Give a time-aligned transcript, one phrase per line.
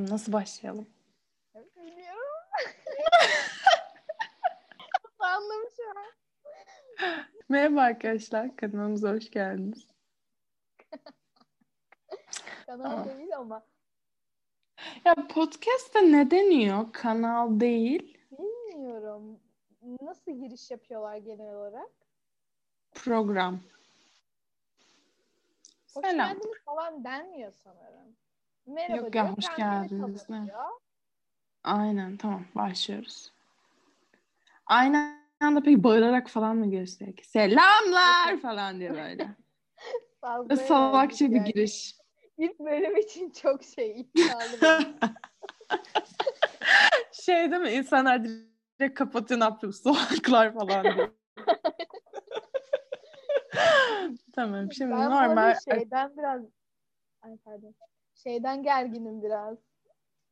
[0.00, 0.86] Tamam nasıl başlayalım?
[1.54, 2.48] Bilmiyorum.
[5.18, 6.12] Sandım şu an.
[7.48, 8.56] Merhaba arkadaşlar.
[8.56, 9.86] Kanalımıza hoş geldiniz.
[12.66, 13.66] Kanal değil ama.
[15.04, 16.92] Ya podcast'te ne deniyor?
[16.92, 18.18] Kanal değil.
[18.30, 19.40] Bilmiyorum.
[20.00, 21.90] Nasıl giriş yapıyorlar genel olarak?
[22.92, 23.60] Program.
[25.94, 26.28] Hoş Selam.
[26.28, 28.16] geldiniz falan denmiyor sanırım.
[28.66, 30.26] Merhaba Yok diyor, ya, hoş geldiniz.
[31.64, 33.32] Aynen tamam başlıyoruz.
[34.66, 37.26] Aynı anda peki bağırarak falan mı gösterecek?
[37.26, 39.28] Selamlar falan diye böyle.
[40.20, 41.52] Fazla salakça eğlenceli bir yani.
[41.52, 41.96] giriş.
[42.38, 44.58] İlk bölüm için çok şey iddialı.
[47.12, 47.70] şey değil mi?
[47.70, 49.92] İnsanlar direkt kapatıyor ne yapıyorsun?
[49.92, 51.10] Salaklar falan diye.
[54.32, 56.42] tamam şimdi ben normal şeyden biraz
[57.22, 57.74] ay pardon.
[58.22, 59.58] Şeyden gerginim biraz.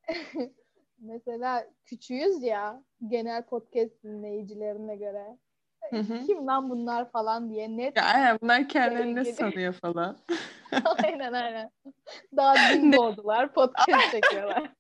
[0.98, 5.38] Mesela küçüğüz ya genel podcast dinleyicilerine göre.
[5.90, 6.24] Hı hı.
[6.26, 7.96] Kim lan bunlar falan diye net.
[7.96, 9.36] Ya aynen bunlar kendilerini ne Sevgili.
[9.52, 10.18] sanıyor falan.
[11.04, 11.70] aynen aynen.
[12.36, 14.70] Daha dün Ne- doğdular podcast çekiyorlar.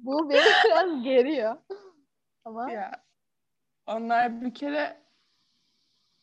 [0.00, 1.56] Bu beni biraz geriyor.
[2.44, 2.92] Ama Ya
[3.86, 5.02] onlar bir kere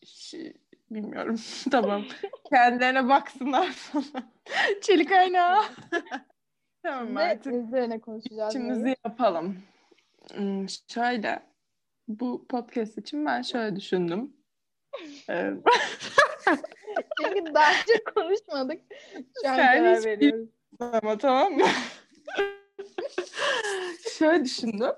[0.06, 0.54] şey,
[0.92, 1.36] bilmiyorum
[1.72, 2.04] tamam
[2.50, 4.32] kendilerine baksınlar falan.
[4.82, 5.64] Çelik aynağı.
[6.84, 8.56] tamam ne artık üzerine konuşacağız.
[8.56, 8.98] işimizi Melis?
[9.06, 9.58] yapalım.
[10.34, 11.44] Hmm, şöyle
[12.08, 14.34] bu podcast için ben şöyle düşündüm.
[15.30, 15.52] Ee,
[17.22, 18.82] Çünkü daha önce konuşmadık.
[19.44, 20.50] Şu an Sen hiç veriyoruz.
[20.80, 21.66] ama tamam mı?
[24.18, 24.92] Şöyle düşündüm.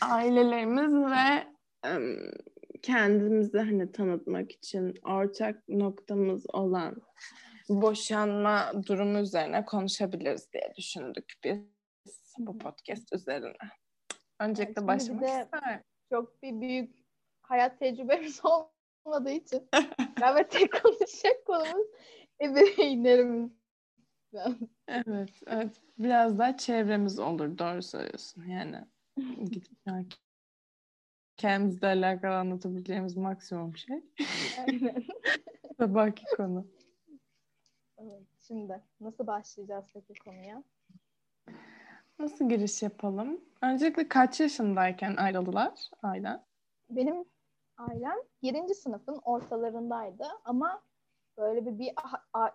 [0.00, 1.46] Ailelerimiz ve
[1.84, 2.16] em,
[2.80, 6.96] kendimizi hani tanıtmak için ortak noktamız olan
[7.68, 11.58] boşanma durumu üzerine konuşabiliriz diye düşündük biz
[12.38, 13.56] bu podcast üzerine.
[14.40, 15.82] Öncelikle bir başlamak isterim.
[16.10, 16.96] Çok bir büyük
[17.42, 18.40] hayat tecrübemiz
[19.04, 19.68] olmadığı için
[20.16, 21.86] galiba tek konuşacak konumuz
[22.40, 23.50] ebeveynlerimiz.
[24.88, 25.82] Evet, evet.
[25.98, 27.58] Biraz daha çevremiz olur.
[27.58, 28.44] Doğru söylüyorsun.
[28.44, 28.76] Yani
[29.44, 30.06] gidip yani
[31.36, 34.02] kendimizle alakalı anlatabileceğimiz maksimum şey.
[34.58, 35.04] Aynen.
[35.78, 36.66] Sabahki konu.
[37.98, 40.62] Evet, Şimdi nasıl başlayacağız peki konuya?
[42.18, 43.40] Nasıl giriş yapalım?
[43.62, 46.44] Öncelikle kaç yaşındayken ayrıldılar ailen?
[46.90, 47.24] Benim
[47.78, 48.74] ailem 7.
[48.74, 50.82] sınıfın ortalarındaydı ama
[51.38, 51.94] böyle bir, bir,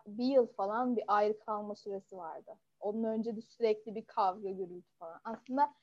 [0.08, 2.52] bir yıl falan bir ayrı kalma süresi vardı.
[2.80, 5.22] Onun önce de sürekli bir kavga gürültü falan.
[5.24, 5.74] Aslında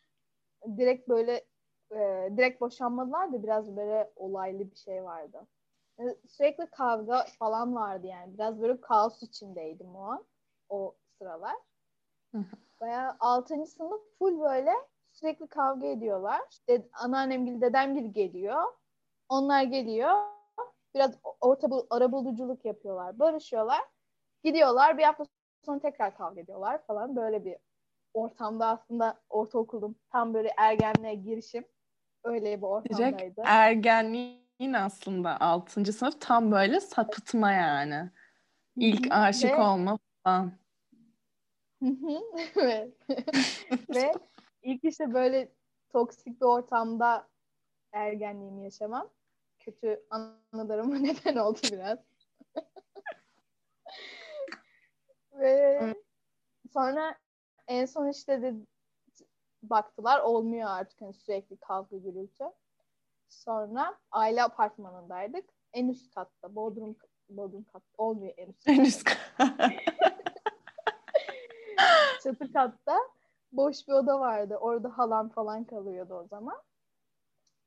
[0.76, 1.44] direkt böyle
[1.92, 5.46] e, direkt boşanmadılar da biraz böyle olaylı bir şey vardı.
[6.00, 8.34] E, sürekli kavga falan vardı yani.
[8.34, 10.24] Biraz böyle kaos içindeydim o an.
[10.68, 11.56] O sıralar.
[12.80, 13.66] Bayağı 6.
[13.66, 14.72] sınıf full böyle
[15.12, 16.40] sürekli kavga ediyorlar.
[16.50, 18.62] İşte anneannem dedemgil geliyor.
[19.28, 20.10] Onlar geliyor.
[20.94, 23.18] Biraz orta bul- arabuluculuk yapıyorlar.
[23.18, 23.80] Barışıyorlar.
[24.44, 24.98] Gidiyorlar.
[24.98, 25.24] Bir hafta
[25.64, 27.16] sonra tekrar kavga ediyorlar falan.
[27.16, 27.56] Böyle bir
[28.14, 29.96] ortamda aslında ortaokulum.
[30.12, 31.64] Tam böyle ergenliğe girişim.
[32.24, 33.42] Öyle bir Direkt ortamdaydı.
[33.44, 35.92] ergenliğin aslında 6.
[35.92, 38.10] sınıf tam böyle sapıtma yani.
[38.76, 40.52] İlk aşık Ve- olma falan.
[42.56, 42.92] Evet.
[43.94, 44.12] Ve
[44.62, 45.52] ilk işte böyle
[45.92, 47.28] toksik bir ortamda
[47.92, 49.10] ergenliğimi yaşamam
[49.58, 51.98] kötü anılarıma neden oldu biraz.
[55.32, 55.94] Ve
[56.72, 57.14] sonra
[57.68, 58.54] en son işte de
[59.62, 62.44] baktılar olmuyor artık hani sürekli kavga gürültü.
[63.28, 65.44] Sonra aile apartmanındaydık.
[65.72, 66.96] En üst katta Bodrum
[67.28, 69.08] Bodrum kat olmuyor en üst En üst
[72.22, 72.98] çatı katta
[73.52, 74.56] boş bir oda vardı.
[74.56, 76.62] Orada halam falan kalıyordu o zaman.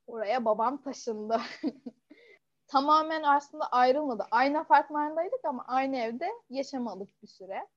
[0.07, 1.41] Oraya babam taşındı.
[2.67, 4.25] Tamamen aslında ayrılmadı.
[4.31, 7.67] Aynı apartmandaydık ama aynı evde yaşamadık bir süre.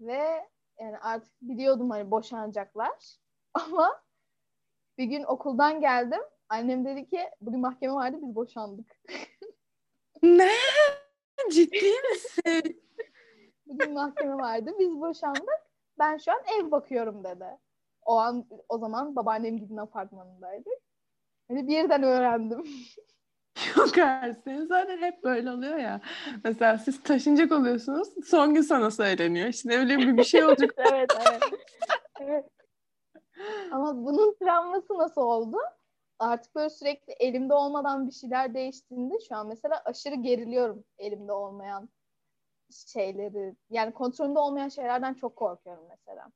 [0.00, 0.48] Ve
[0.78, 3.18] yani artık biliyordum hani boşanacaklar.
[3.64, 4.00] Ama
[4.98, 6.20] bir gün okuldan geldim.
[6.48, 8.86] Annem dedi ki bugün mahkeme vardı biz boşandık.
[10.22, 10.52] Ne?
[11.50, 12.82] Ciddi misin?
[13.66, 15.68] Bugün mahkeme vardı biz boşandık.
[15.98, 17.44] Ben şu an ev bakıyorum dedi.
[18.02, 20.78] O an o zaman babaannem gidin apartmanındaydık.
[21.48, 22.64] Hani birden öğrendim.
[23.76, 23.94] Yok.
[24.44, 26.00] Senin zaten hep böyle oluyor ya.
[26.44, 28.08] Mesela siz taşınacak oluyorsunuz.
[28.26, 29.48] Son gün sana söyleniyor.
[29.48, 30.74] İşte ne bileyim bir, bir şey olacak.
[30.92, 31.42] evet evet.
[32.20, 32.57] evet.
[33.72, 35.56] Ama bunun travması nasıl oldu?
[36.18, 41.88] Artık böyle sürekli elimde olmadan bir şeyler değiştiğinde şu an mesela aşırı geriliyorum elimde olmayan
[42.70, 46.32] şeyleri yani kontrolünde olmayan şeylerden çok korkuyorum mesela.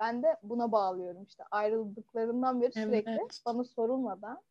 [0.00, 3.42] Ben de buna bağlıyorum işte ayrıldıklarından beri sürekli Evet.
[3.46, 4.42] bana sorulmadan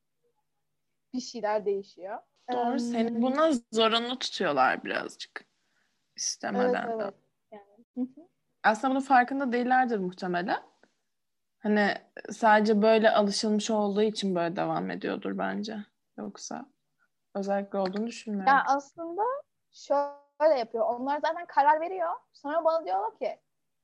[1.13, 2.19] bir şeyler değişiyor.
[2.51, 2.71] Doğru.
[2.71, 5.31] Em, Seni buna zorunlu tutuyorlar birazcık.
[5.39, 5.47] Evet
[6.15, 7.03] İstemeden de.
[7.03, 7.13] evet.
[7.51, 7.85] Yani.
[7.97, 8.27] Hı hı.
[8.63, 10.63] Aslında bunun farkında değillerdir muhtemelen.
[11.59, 11.94] Hani
[12.31, 15.77] sadece böyle alışılmış olduğu için böyle devam ediyordur bence.
[16.18, 16.65] Yoksa
[17.36, 18.54] özellikle olduğunu düşünmüyorum.
[18.54, 19.21] Ya aslında
[19.71, 20.86] şöyle yapıyor.
[20.86, 22.09] Onlar zaten karar veriyor.
[22.33, 23.39] Sonra bana diyorlar ki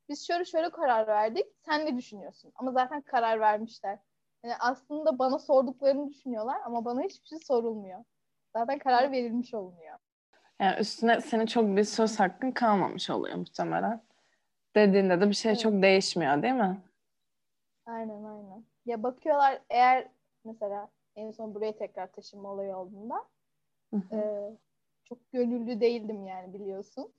[0.09, 1.45] biz şöyle şöyle karar verdik.
[1.65, 2.51] Sen ne düşünüyorsun?
[2.55, 3.99] Ama zaten karar vermişler.
[4.43, 8.03] Yani aslında bana sorduklarını düşünüyorlar ama bana hiçbir şey sorulmuyor.
[8.55, 9.97] Zaten karar verilmiş olunuyor.
[10.59, 14.01] Yani üstüne senin çok bir söz hakkın kalmamış oluyor muhtemelen.
[14.75, 15.61] Dediğinde de bir şey Evet.
[15.61, 16.81] çok değişmiyor değil mi?
[17.85, 18.65] Aynen aynen.
[18.85, 20.07] Ya bakıyorlar eğer
[20.45, 23.25] mesela en son buraya tekrar taşınma olayı olduğunda
[24.11, 24.17] e,
[25.03, 27.13] çok gönüllü değildim yani biliyorsun.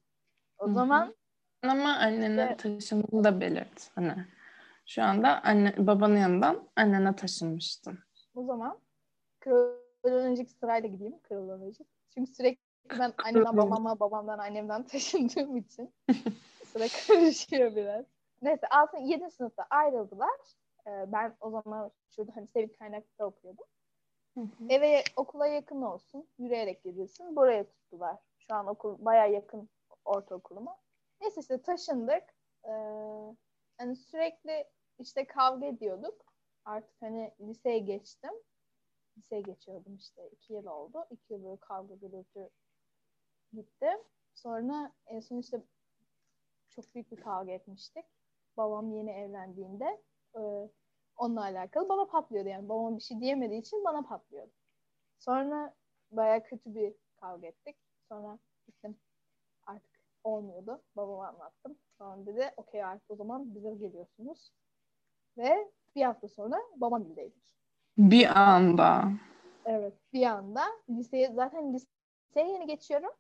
[0.59, 0.75] O Hı hı.
[0.75, 1.15] zaman
[1.63, 2.59] Ama annene Evet.
[2.59, 3.91] taşındığını da belirt.
[3.95, 4.15] Hani
[4.87, 7.99] şu anda anne, babanın yanından annene taşınmıştın.
[8.35, 8.79] o zaman
[9.41, 11.87] kronolojik sırayla gideyim kronolojik.
[12.15, 13.73] Çünkü sürekli ben annemden Kronolojik.
[13.73, 15.95] babama, babamdan annemden taşındığım için
[16.65, 18.05] sıra karışıyor biraz.
[18.45, 18.97] Neyse 6.
[18.97, 19.31] 7.
[19.31, 20.41] sınıfta ayrıldılar.
[20.87, 23.67] Ee, ben o zaman şurada hani Sevit Kaynak'ta okuyordum.
[24.69, 26.29] Eve okula yakın olsun.
[26.39, 27.37] Yürüyerek gelirsin.
[27.37, 28.17] Buraya tuttular.
[28.39, 29.69] Şu an okul baya yakın
[30.05, 30.77] ortaokuluma.
[31.21, 32.25] Neyse işte taşındık.
[32.65, 32.71] Ee,
[33.79, 34.65] hani sürekli
[34.99, 36.25] işte kavga ediyorduk.
[36.65, 38.33] Artık hani liseye geçtim.
[39.19, 40.29] Liseye geçiyordum işte.
[40.29, 41.07] iki yıl oldu.
[41.11, 42.51] İki yıl böyle kavga gürültü
[43.53, 43.89] gitti.
[44.35, 45.63] Sonra en son işte
[46.71, 48.05] çok büyük bir kavga etmiştik.
[48.57, 50.03] Babam yeni evlendiğinde
[50.37, 50.41] e,
[51.17, 52.69] onunla alakalı bana patlıyordu yani.
[52.69, 54.53] Babam bir şey diyemediği için bana patlıyordu.
[55.19, 55.75] Sonra
[56.11, 57.77] baya kötü bir kavga ettik.
[58.09, 58.97] Sonra gittim
[59.67, 60.83] artık olmuyordu.
[60.97, 61.77] Babama anlattım.
[62.01, 64.53] Babam dedi okey artık o zaman bize geliyorsunuz.
[65.39, 67.43] Ve bir hafta sonra babam gideydik.
[67.99, 69.05] Bir anda.
[69.65, 73.11] Evet bir anda liseye zaten liseye yeni geçiyorum.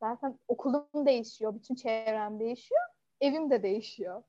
[0.00, 1.54] Zaten okulum değişiyor.
[1.54, 2.80] Bütün çevrem değişiyor.
[3.20, 4.22] Evim de değişiyor.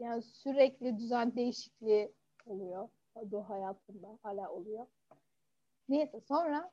[0.00, 2.14] Yani sürekli düzen değişikliği
[2.46, 2.88] oluyor.
[3.16, 4.86] Bu hayatımda hala oluyor.
[5.88, 6.72] Neyse sonra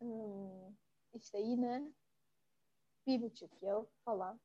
[0.00, 0.74] hmm,
[1.14, 1.92] işte yine
[3.06, 4.40] bir buçuk yıl falan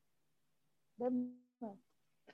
[1.00, 1.77] değil mi?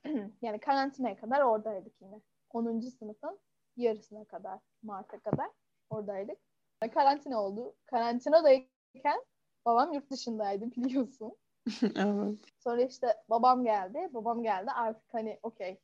[0.41, 2.21] yani karantinaya kadar oradaydık yine.
[2.49, 2.79] 10.
[2.79, 3.39] sınıfın
[3.77, 5.49] yarısına kadar, Mart'a kadar
[5.89, 6.37] oradaydık.
[6.93, 7.75] Karantina oldu.
[7.85, 9.25] Karantinadayken
[9.65, 11.37] babam yurt dışındaydı biliyorsun.
[11.95, 12.39] evet.
[12.59, 14.09] Sonra işte babam geldi.
[14.13, 15.79] Babam geldi artık hani okey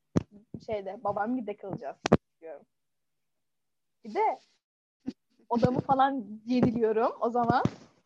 [0.66, 1.98] şeyde babam gide kalacağız
[2.42, 2.66] diyorum.
[4.04, 4.40] Bir de
[5.50, 7.64] odamı falan yeniliyorum o zaman.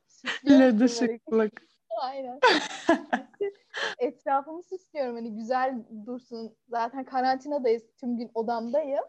[0.07, 0.85] Süslüyorum Led böyle.
[0.85, 1.65] ışıklık.
[2.01, 2.39] Aynen.
[3.99, 6.55] Etrafımı süslüyorum hani güzel dursun.
[6.69, 7.83] Zaten karantinadayız.
[7.99, 9.03] Tüm gün odamdayım.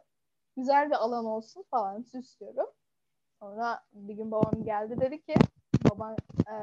[0.57, 2.67] Güzel bir alan olsun falan süslüyorum.
[3.41, 5.35] Sonra bir gün babam geldi dedi ki
[5.91, 6.17] baban
[6.51, 6.55] e,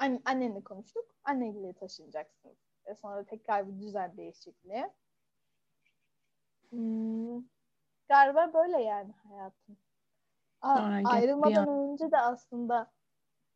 [0.00, 1.04] an, annenle konuştuk.
[1.24, 2.56] Annenle taşınacaksın.
[2.86, 4.90] Ve sonra tekrar bir düzen değişikliği.
[6.70, 7.42] Hmm,
[8.08, 9.76] galiba böyle yani hayatım.
[10.62, 12.92] Sonra gitti ayrılmadan önce de aslında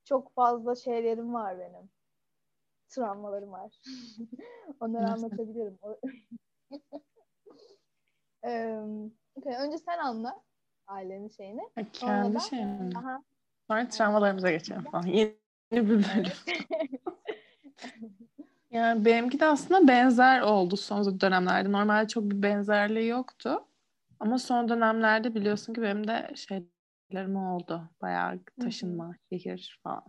[0.05, 1.90] çok fazla şeylerim var benim.
[2.88, 3.80] Travmalarım var.
[4.80, 5.78] Onları anlatabilirim.
[9.37, 10.42] Okay, önce sen anla
[10.87, 11.71] ailenin şeyini.
[11.92, 12.38] Kendi
[12.97, 13.23] aha,
[13.66, 15.07] Sonra travmalarımıza geçelim falan.
[15.07, 15.43] Yeni
[15.83, 16.33] bir bölüm.
[18.75, 21.73] Yani benimki de aslında benzer oldu son dönemlerde.
[21.73, 23.64] Normalde çok bir benzerliği yoktu.
[24.21, 27.90] Ama son dönemlerde biliyorsun ki benim de şeylerim oldu.
[28.02, 30.04] Bayağı taşınma, şehir falan.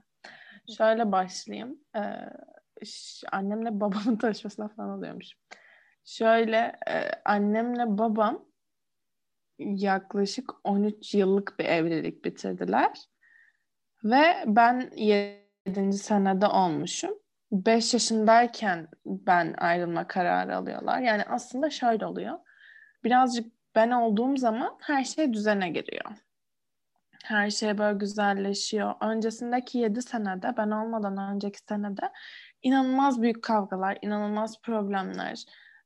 [0.77, 1.79] Şöyle başlayayım.
[1.95, 1.99] Ee,
[3.31, 5.33] annemle babamın tanışmasına falan oluyormuş.
[6.05, 8.45] Şöyle e, annemle babam
[9.59, 12.91] yaklaşık 13 yıllık bir evlilik bitirdiler.
[14.03, 15.44] Ve ben 7.
[15.91, 17.11] senede olmuşum.
[17.51, 20.99] 5 yaşındayken ben ayrılma kararı alıyorlar.
[20.99, 22.39] Yani aslında şöyle oluyor.
[23.03, 26.11] Birazcık ben olduğum zaman her şey düzene giriyor.
[27.23, 28.93] Her şey böyle güzelleşiyor.
[29.01, 32.11] Öncesindeki 7 senede, ben olmadan önceki senede
[32.63, 35.43] inanılmaz büyük kavgalar, inanılmaz problemler.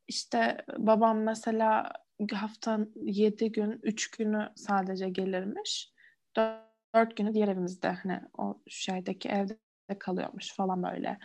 [0.07, 1.91] İşte babam mesela
[2.33, 5.93] hafta 7 gün, 3 günü sadece gelirmiş.
[6.35, 9.57] 4 günü diğer evimizde hani o şeydeki evde
[9.97, 11.19] kalıyormuş falan böyle.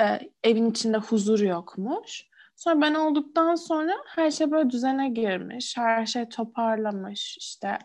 [0.00, 2.30] Ee, evin içinde huzur yokmuş.
[2.56, 5.76] Sonra ben olduktan sonra her şey böyle düzene girmiş.
[5.76, 7.36] Her şey toparlamış.
[7.38, 7.78] İşte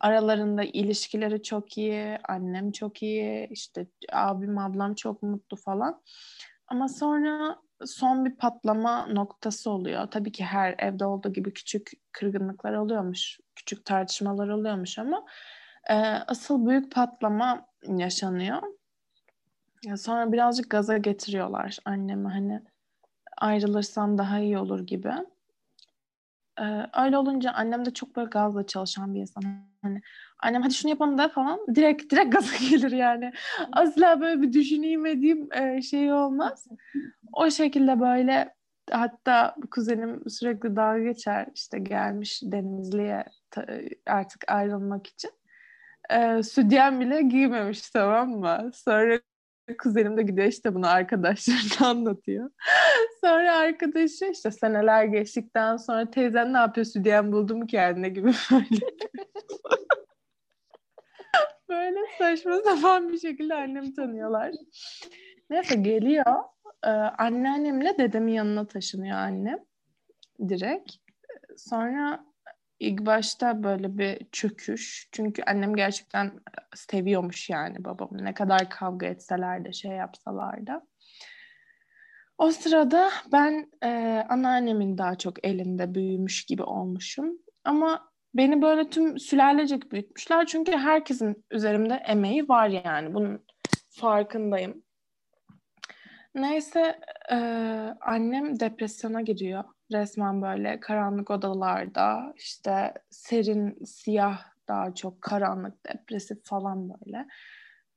[0.00, 6.02] aralarında ilişkileri çok iyi, annem çok iyi, işte abim ablam çok mutlu falan.
[6.68, 10.06] Ama sonra son bir patlama noktası oluyor.
[10.06, 15.24] Tabii ki her evde olduğu gibi küçük kırgınlıklar oluyormuş, küçük tartışmalar oluyormuş ama
[15.90, 18.62] e, asıl büyük patlama yaşanıyor.
[19.96, 22.62] Sonra birazcık gaza getiriyorlar annemi hani
[23.36, 25.12] ayrılırsam daha iyi olur gibi.
[26.60, 29.42] Ee, öyle olunca annem de çok böyle gazla çalışan bir insan.
[29.82, 30.00] Hani
[30.38, 33.32] annem hadi şunu yapalım da falan direkt direkt gaza gelir yani.
[33.72, 36.66] Asla böyle bir düşüneyim edeyim e, şey olmaz.
[37.32, 38.54] O şekilde böyle
[38.90, 43.24] hatta kuzenim sürekli dalga geçer işte gelmiş Denizli'ye
[44.06, 45.30] artık ayrılmak için.
[46.10, 48.70] E, sütyen bile giymemiş tamam mı?
[48.74, 49.20] Sonra
[49.74, 52.50] kuzenim de gidiyor işte bunu arkadaşlarına anlatıyor.
[53.20, 58.86] sonra arkadaşı işte seneler geçtikten sonra teyzen ne yapıyor diyen buldum kendine gibi böyle.
[61.68, 64.52] böyle saçma sapan bir şekilde annemi tanıyorlar.
[65.50, 66.36] Neyse geliyor.
[66.84, 69.58] Ee, anneannemle dedemin yanına taşınıyor annem.
[70.48, 70.92] Direkt.
[71.56, 72.25] Sonra
[72.80, 75.08] ilk başta böyle bir çöküş.
[75.12, 76.40] Çünkü annem gerçekten
[76.74, 78.24] seviyormuş yani babamı.
[78.24, 80.86] Ne kadar kavga etseler de şey yapsalar da.
[82.38, 83.88] O sırada ben e,
[84.28, 87.38] anneannemin daha çok elinde büyümüş gibi olmuşum.
[87.64, 90.46] Ama beni böyle tüm sülalecek büyütmüşler.
[90.46, 93.14] Çünkü herkesin üzerimde emeği var yani.
[93.14, 93.44] Bunun
[93.90, 94.82] farkındayım.
[96.34, 97.36] Neyse e,
[98.00, 106.90] annem depresyona giriyor resmen böyle karanlık odalarda işte serin siyah daha çok karanlık depresif falan
[106.90, 107.26] böyle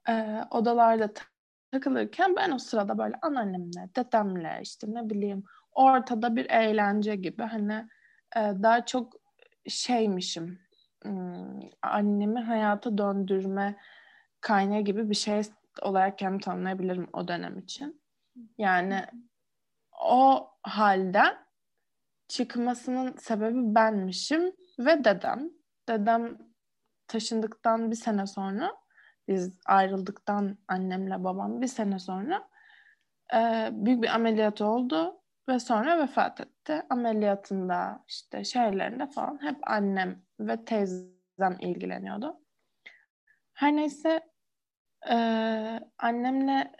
[0.09, 1.09] e, odalarda
[1.71, 7.87] takılırken ben o sırada böyle anneannemle dedemle işte ne bileyim ortada bir eğlence gibi hani
[8.35, 9.13] e, daha çok
[9.67, 10.59] şeymişim
[11.03, 13.75] hmm, annemi hayata döndürme
[14.41, 15.41] kaynağı gibi bir şey
[15.81, 18.01] olarak kendimi tanımlayabilirim o dönem için.
[18.57, 19.05] Yani
[19.99, 21.37] o halden
[22.29, 25.49] çıkmasının sebebi benmişim ve dedem.
[25.89, 26.37] Dedem
[27.07, 28.75] taşındıktan bir sene sonra
[29.27, 32.49] biz ayrıldıktan annemle babam bir sene sonra
[33.33, 36.83] e, büyük bir ameliyat oldu ve sonra vefat etti.
[36.89, 42.39] Ameliyatında işte şeylerinde falan hep annem ve teyzem ilgileniyordu.
[43.53, 44.21] Her neyse
[45.09, 45.15] e,
[45.97, 46.71] annemle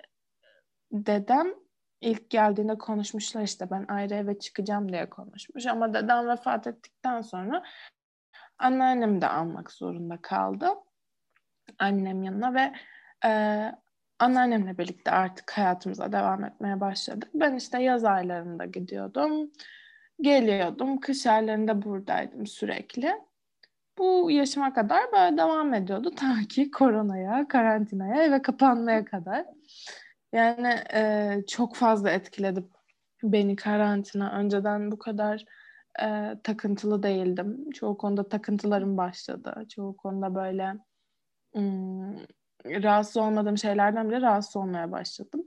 [0.91, 1.53] dedem
[2.01, 7.63] ilk geldiğinde konuşmuşlar işte ben ayrı eve çıkacağım diye konuşmuş ama dedem vefat ettikten sonra
[8.57, 10.67] anneannem de almak zorunda kaldı
[11.79, 12.73] annem yanına ve
[13.25, 13.31] e,
[14.19, 17.29] anneannemle birlikte artık hayatımıza devam etmeye başladık.
[17.33, 19.51] Ben işte yaz aylarında gidiyordum,
[20.21, 23.13] geliyordum, kış aylarında buradaydım sürekli.
[23.97, 29.45] Bu yaşıma kadar böyle devam ediyordu ta ki koronaya, karantinaya, eve kapanmaya kadar.
[30.33, 32.63] Yani e, çok fazla etkiledi
[33.23, 34.31] beni karantina.
[34.31, 35.45] Önceden bu kadar
[36.01, 37.71] e, takıntılı değildim.
[37.71, 39.65] Çoğu konuda takıntılarım başladı.
[39.69, 40.73] Çoğu konuda böyle
[41.55, 42.17] ım,
[42.65, 45.45] rahatsız olmadığım şeylerden bile rahatsız olmaya başladım.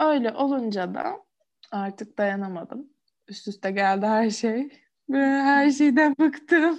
[0.00, 1.24] Öyle olunca da
[1.70, 2.90] artık dayanamadım.
[3.28, 4.68] Üst üste geldi her şey.
[5.12, 6.78] Her şeyden bıktım.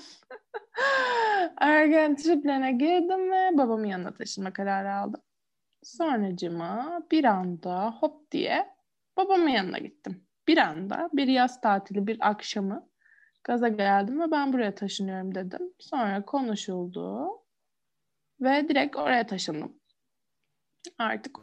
[1.62, 5.22] Ergen triplerine girdim ve babamın yanına taşınma kararı aldım.
[5.86, 8.75] Sonracıma bir anda hop diye
[9.18, 10.27] babamın yanına gittim.
[10.48, 12.89] Bir anda bir yaz tatili bir akşamı
[13.44, 15.74] gaza geldim ve ben buraya taşınıyorum dedim.
[15.80, 17.30] Sonra konuşuldu
[18.42, 19.80] ve direkt oraya taşındım.
[20.98, 21.38] Artık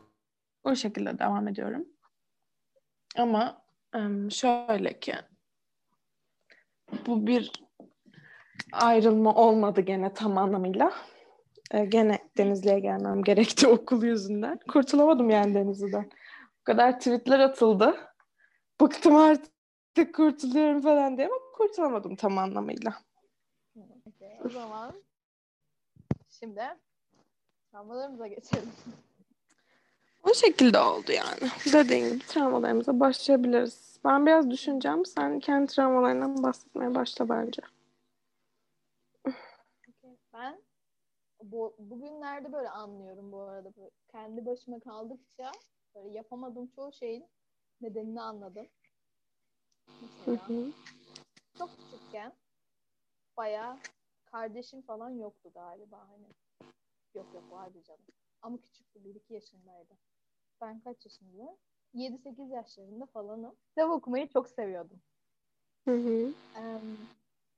[0.64, 1.86] o şekilde devam ediyorum.
[3.16, 3.64] Ama
[4.30, 5.14] şöyle ki
[7.06, 7.52] bu bir
[8.72, 10.92] ayrılma olmadı gene tam anlamıyla.
[11.72, 14.60] E, gene Denizli'ye gelmem gerekti okul yüzünden.
[14.68, 16.10] Kurtulamadım yani Denizli'den.
[16.60, 17.96] O kadar tweetler atıldı.
[18.80, 22.94] Bıktım artık kurtuluyorum falan diye ama kurtulamadım tam anlamıyla.
[24.06, 25.02] Okay, o zaman
[26.28, 26.62] şimdi
[27.70, 28.72] travmalarımıza geçelim.
[30.22, 31.50] O şekilde oldu yani.
[31.72, 34.00] Dediğin gibi travmalarımıza başlayabiliriz.
[34.04, 35.06] Ben biraz düşüneceğim.
[35.06, 37.62] Sen kendi travmalarından bahsetmeye başla bence.
[39.26, 40.58] Okay, ben
[41.42, 43.76] bu, bugünlerde böyle anlıyorum bu arada.
[43.76, 45.52] Böyle kendi başıma kaldıkça
[45.94, 47.26] böyle yapamadığım çoğu şeyin
[47.80, 48.68] nedenini anladım.
[50.00, 50.72] Mesela hı hı.
[51.58, 52.32] çok küçükken
[53.36, 53.78] bayağı
[54.24, 56.26] kardeşim falan yoktu galiba hani.
[57.14, 58.06] Yok yok vardı canım.
[58.42, 59.04] Ama küçüktü.
[59.04, 59.98] 1-2 yaşındaydı.
[60.60, 61.56] Ben kaç yaşındayım?
[61.94, 63.56] 7-8 yaşlarında falanım.
[63.68, 65.00] Kitap okumayı çok seviyordum.
[65.84, 66.34] Hı hı.
[66.58, 67.08] Um,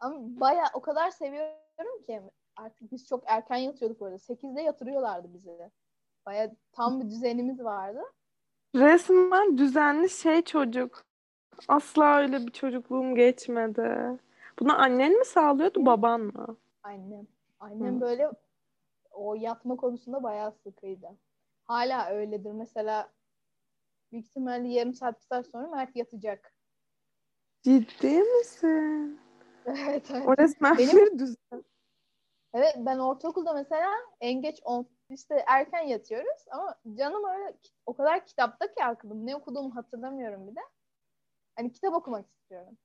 [0.01, 2.23] ama bayağı o kadar seviyorum ki
[2.57, 4.19] artık biz çok erken yatıyorduk orada.
[4.19, 5.71] 8'de yatırıyorlardı bizi.
[6.27, 8.01] Baya tam bir düzenimiz vardı.
[8.75, 11.05] Resmen düzenli şey çocuk.
[11.69, 14.19] Asla öyle bir çocukluğum geçmedi.
[14.59, 16.57] Bunu annen mi sağlıyordu, baban mı?
[16.83, 17.27] Annem.
[17.61, 18.01] Annem Hı.
[18.01, 18.31] böyle
[19.11, 21.07] o yatma konusunda bayağı sıkıydı.
[21.65, 22.53] Hala öyledir.
[22.53, 23.13] Mesela
[24.13, 26.55] büyük ihtimalle yarım saat bir saat sonra Mert yatacak.
[27.63, 29.21] Ciddi misin?
[29.67, 30.29] Evet, evet.
[30.29, 31.65] O resmen Benim- bir düzen.
[32.55, 37.57] Evet ben ortaokulda mesela en geç 10 işte erken yatıyoruz ama canım öyle
[37.87, 40.61] o kadar kitapta ki aklım ne okuduğumu hatırlamıyorum bir de.
[41.57, 42.79] Hani kitap okumak istiyorum.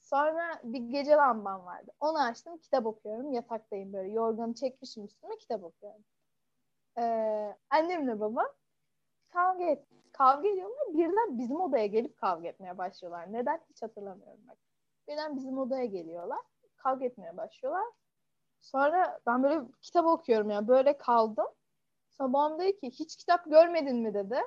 [0.00, 1.92] Sonra bir gece lambam vardı.
[2.00, 3.32] Onu açtım kitap okuyorum.
[3.32, 6.04] Yataktayım böyle yorganı çekmişim üstüme kitap okuyorum.
[6.98, 8.48] Ee, annemle babam
[9.32, 10.94] kavga et, kavga ediyorlar.
[10.94, 13.32] Birden bizim odaya gelip kavga etmeye başlıyorlar.
[13.32, 14.58] Neden hiç hatırlamıyorum bak.
[15.08, 16.40] Birden bizim odaya geliyorlar.
[16.76, 18.01] Kavga etmeye başlıyorlar.
[18.62, 21.46] Sonra ben böyle kitap okuyorum ya böyle kaldım.
[22.08, 24.38] Sabahım dedi ki hiç kitap görmedin mi dedi.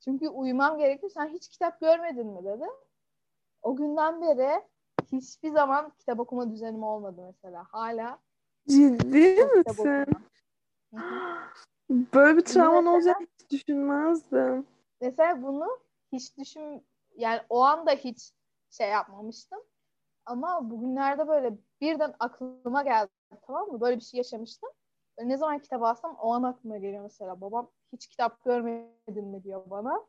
[0.00, 1.12] Çünkü uyumam gerekiyor.
[1.14, 2.64] Sen hiç kitap görmedin mi dedi.
[3.62, 4.62] O günden beri
[5.12, 7.66] hiçbir zaman kitap okuma düzenim olmadı mesela.
[7.70, 8.18] Hala
[8.68, 10.06] Ciddi misin?
[11.90, 14.66] Böyle bir travman olacak hiç düşünmezdim.
[15.00, 15.78] Mesela bunu
[16.12, 18.32] hiç düşün yani o anda hiç
[18.70, 19.60] şey yapmamıştım.
[20.26, 23.10] Ama bugünlerde böyle birden aklıma geldi
[23.46, 23.80] tamam mı?
[23.80, 24.70] Böyle bir şey yaşamıştım.
[25.18, 27.40] Böyle ne zaman kitap alsam o an aklıma geliyor mesela.
[27.40, 30.04] Babam hiç kitap görmedin mi diyor bana.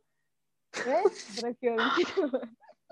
[0.87, 1.03] Ve
[1.41, 2.41] bırakıyorum kitabı.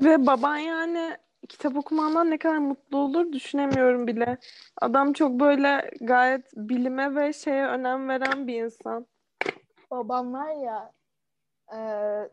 [0.01, 1.17] Ve baban yani
[1.49, 4.37] kitap okumandan ne kadar mutlu olur düşünemiyorum bile.
[4.81, 9.07] Adam çok böyle gayet bilime ve şeye önem veren bir insan.
[9.91, 10.93] Babam var ya
[11.73, 11.79] e,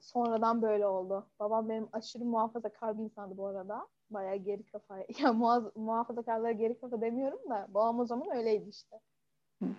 [0.01, 1.27] sonradan böyle oldu.
[1.41, 3.87] Babam benim aşırı muhafazakar bir insandı bu arada.
[4.11, 4.99] Bayağı geri kafa.
[5.23, 9.01] Ya muhaz- muhafazakarlara geri kafa demiyorum da babam o zaman öyleydi işte.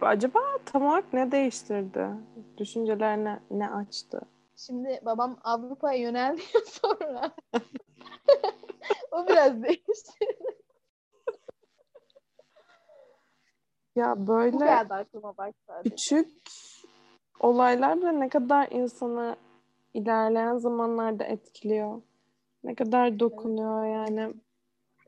[0.01, 2.07] Acaba tam olarak ne değiştirdi?
[2.57, 4.21] Düşüncelerine ne açtı?
[4.57, 7.31] Şimdi babam Avrupa'ya yöneldi sonra.
[9.11, 10.25] o biraz değişti.
[13.95, 15.89] Ya Bu böyle geldi aklıma bak sadece.
[15.95, 16.29] küçük
[17.39, 19.35] olaylar da ne kadar insanı
[19.93, 22.01] ilerleyen zamanlarda etkiliyor.
[22.63, 24.21] Ne kadar dokunuyor yani.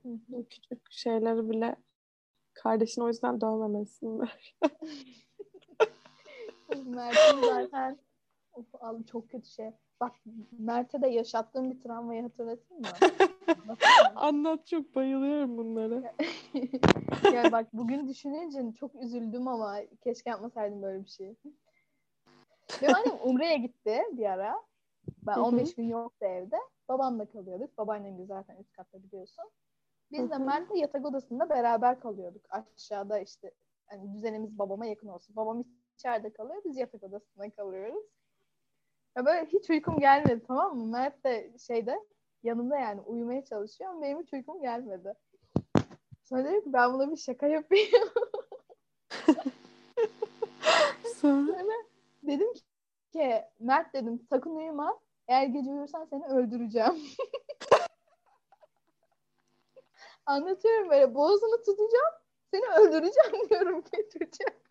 [0.04, 0.20] Hı hı.
[0.28, 1.76] Bu küçük şeyleri bile
[2.54, 4.18] kardeşin o yüzden dövmemesin.
[6.86, 7.98] Mert'in zaten
[8.54, 9.72] of, abi çok kötü şey.
[10.02, 10.12] Bak
[10.52, 12.90] Mert'e de yaşattığım bir travmayı hatırlatayım mı?
[14.16, 16.14] Anlat çok bayılıyorum bunlara.
[17.34, 21.36] ya bak bugün düşününce çok üzüldüm ama keşke yapmasaydım böyle bir şey.
[22.82, 24.64] Benim annem Umre'ye gitti bir ara.
[25.26, 25.44] Ben Hı hı.
[25.44, 26.58] 15 gün yoktu evde.
[26.92, 27.78] Babamla kalıyorduk.
[27.78, 29.46] Babaannem de zaten üst katta biliyorsun.
[30.12, 30.38] Biz de.
[30.38, 32.46] Mert'le yatak odasında beraber kalıyorduk.
[32.50, 33.52] Aşağıda işte
[33.86, 35.36] hani düzenimiz babama yakın olsun.
[35.36, 35.64] Babam
[35.96, 36.62] içeride kalıyor.
[36.66, 38.06] Biz yatak odasında kalıyoruz.
[39.18, 40.86] Ya böyle hiç uykum gelmedi tamam mı?
[40.86, 42.00] Mert de şeyde
[42.44, 45.14] yanımda yani uyumaya çalışıyor ama benim hiç uykum gelmedi.
[46.24, 48.10] Sonra dedim ki ben buna bir şaka yapayım.
[51.22, 51.58] Sonra
[52.24, 52.54] dedim
[53.14, 55.00] ki Mert dedim sakın uyuma.
[55.28, 56.96] Eğer gece uyursan seni öldüreceğim.
[60.26, 62.14] Anlatıyorum böyle boğazını tutacağım.
[62.54, 64.62] Seni öldüreceğim diyorum getireceğim.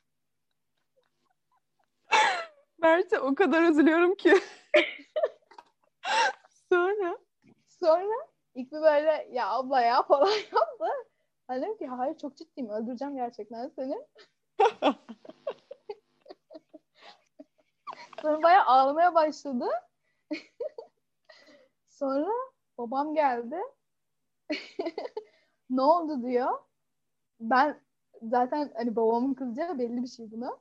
[2.79, 4.35] Mert'e o kadar üzülüyorum ki.
[6.69, 7.19] Sonra
[7.69, 10.85] Sonra ilk bir böyle ya abla ya falan yaptı.
[11.49, 14.07] Ben dedim ki hayır çok ciddiyim öldüreceğim gerçekten seni.
[18.23, 19.67] Sonra bayağı ağlamaya başladı.
[22.01, 22.33] Sonra
[22.79, 23.57] babam geldi.
[25.71, 26.59] ne oldu diyor.
[27.41, 27.81] Ben
[28.23, 30.59] zaten hani babamın kızacağı belli bir şey buna.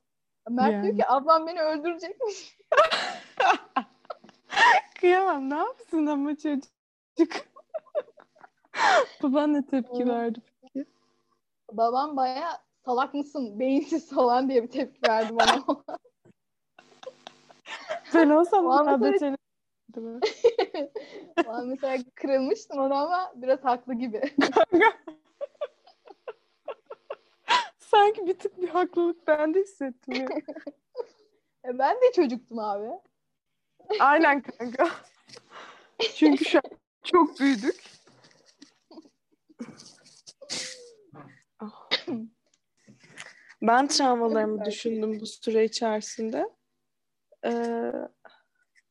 [0.49, 0.97] Mert diyor Yani.
[0.97, 2.57] ki ablam beni öldürecekmiş.
[4.99, 6.69] kıyamam ne yapsın ama çocuk.
[9.23, 10.41] Baban ne tepki verdi?
[11.71, 15.83] Babam bayağı salak mısın beyinsiz falan diye bir tepki verdi bana.
[18.13, 19.37] Ben olsam O an
[19.95, 20.91] mesela- çene-
[21.47, 24.21] Ben mesela kırılmıştım ona ama biraz haklı gibi.
[27.79, 30.27] Sanki bir tık bir haklılık ben de hissettim ya.
[31.65, 32.89] E ben de çocuktum abi.
[33.99, 34.87] Aynen kanka.
[36.15, 36.71] Çünkü şu an
[37.03, 37.83] çok büyüdük.
[41.59, 41.89] Ah.
[43.61, 46.49] Ben travmalarımı düşündüm bu süre içerisinde.
[47.45, 47.91] Ee,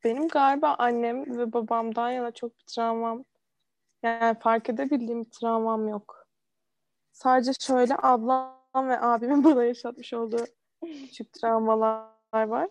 [0.05, 3.25] benim galiba annem ve babamdan yana çok bir travmam
[4.03, 6.27] yani fark edebildiğim bir travmam yok.
[7.13, 10.45] Sadece şöyle ablam ve abimin bana yaşatmış olduğu
[10.83, 12.69] küçük travmalar var.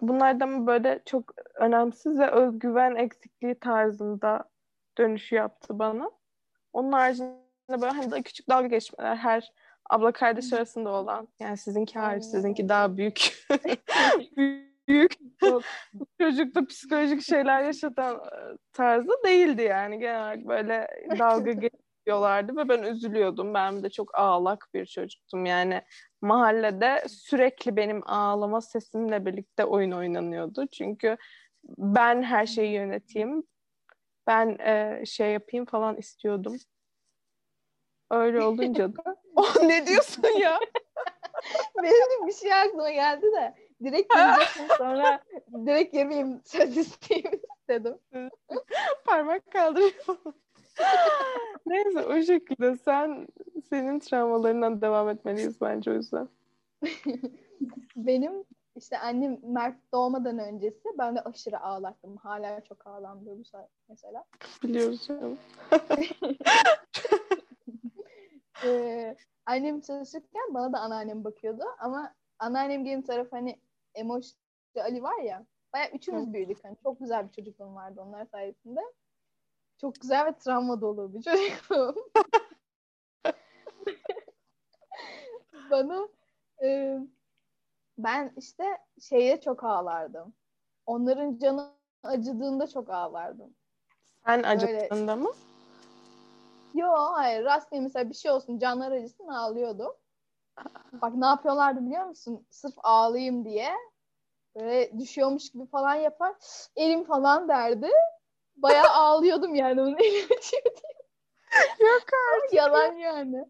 [0.00, 4.44] Bunlardan böyle çok önemsiz ve özgüven eksikliği tarzında
[4.98, 6.10] dönüşü yaptı bana.
[6.72, 9.52] Onun haricinde böyle hani da küçük dalga geçmeler her
[9.90, 13.46] abla kardeş arasında olan yani sizinki hariç sizinki daha büyük
[14.36, 14.68] büyük
[16.20, 19.98] çocukta psikolojik şeyler yaşatan e, tarzı değildi yani.
[19.98, 23.54] Genel olarak böyle dalga geçiyorlardı ve ben üzülüyordum.
[23.54, 25.46] Ben de çok ağlak bir çocuktum.
[25.46, 25.82] Yani
[26.20, 30.66] mahallede sürekli benim ağlama sesimle birlikte oyun oynanıyordu.
[30.66, 31.16] Çünkü
[31.78, 33.42] ben her şeyi yöneteyim
[34.26, 36.56] ben e, şey yapayım falan istiyordum.
[38.10, 39.16] Öyle olunca da.
[39.36, 40.60] oh, ne diyorsun ya?
[41.82, 44.14] Benim bir şey aklıma geldi de direkt
[44.78, 45.20] sonra
[45.66, 47.98] direkt girmeyeyim söz isteyeyim dedim.
[49.06, 49.92] Parmak kaldırıyor.
[51.66, 53.28] Neyse o şekilde sen
[53.70, 56.28] senin travmalarından devam etmeliyiz bence o yüzden.
[57.96, 58.44] Benim
[58.76, 62.16] işte annem Mert doğmadan öncesi ben de aşırı ağlaktım.
[62.16, 63.42] Hala çok ağlamdır bu
[63.88, 64.24] mesela.
[64.62, 65.38] Biliyoruz canım.
[68.64, 69.16] ee,
[69.46, 73.58] annem çalışırken bana da anneannem bakıyordu ama anneannem gelin tarafı hani
[73.94, 74.26] Emoş
[74.76, 76.32] Ali var ya baya üçümüz Hı.
[76.32, 76.64] büyüdük.
[76.64, 78.80] Hani çok güzel bir çocukluğum vardı onlar sayesinde.
[79.80, 82.10] Çok güzel ve travma dolu bir çocukluğum.
[85.70, 86.08] bana
[86.62, 86.98] e,
[87.98, 90.34] ben işte şeye çok ağlardım.
[90.86, 93.54] Onların canı acıdığında çok ağlardım.
[94.26, 95.30] Sen acıttığında mı?
[96.74, 99.92] Yo hayır rastgele mesela bir şey olsun canlar acısın ağlıyordum.
[100.92, 102.46] Bak ne yapıyorlardı biliyor musun?
[102.50, 103.72] Sırf ağlayayım diye
[104.56, 106.34] böyle düşüyormuş gibi falan yapar.
[106.76, 107.90] Elim falan derdi.
[108.56, 110.92] Bayağı ağlıyordum yani onun elim acıyor diye.
[111.90, 112.02] Yok
[112.34, 112.52] artık.
[112.52, 113.44] Yalan yani.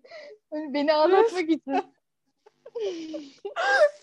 [0.51, 1.73] Hani beni ağlatmak için.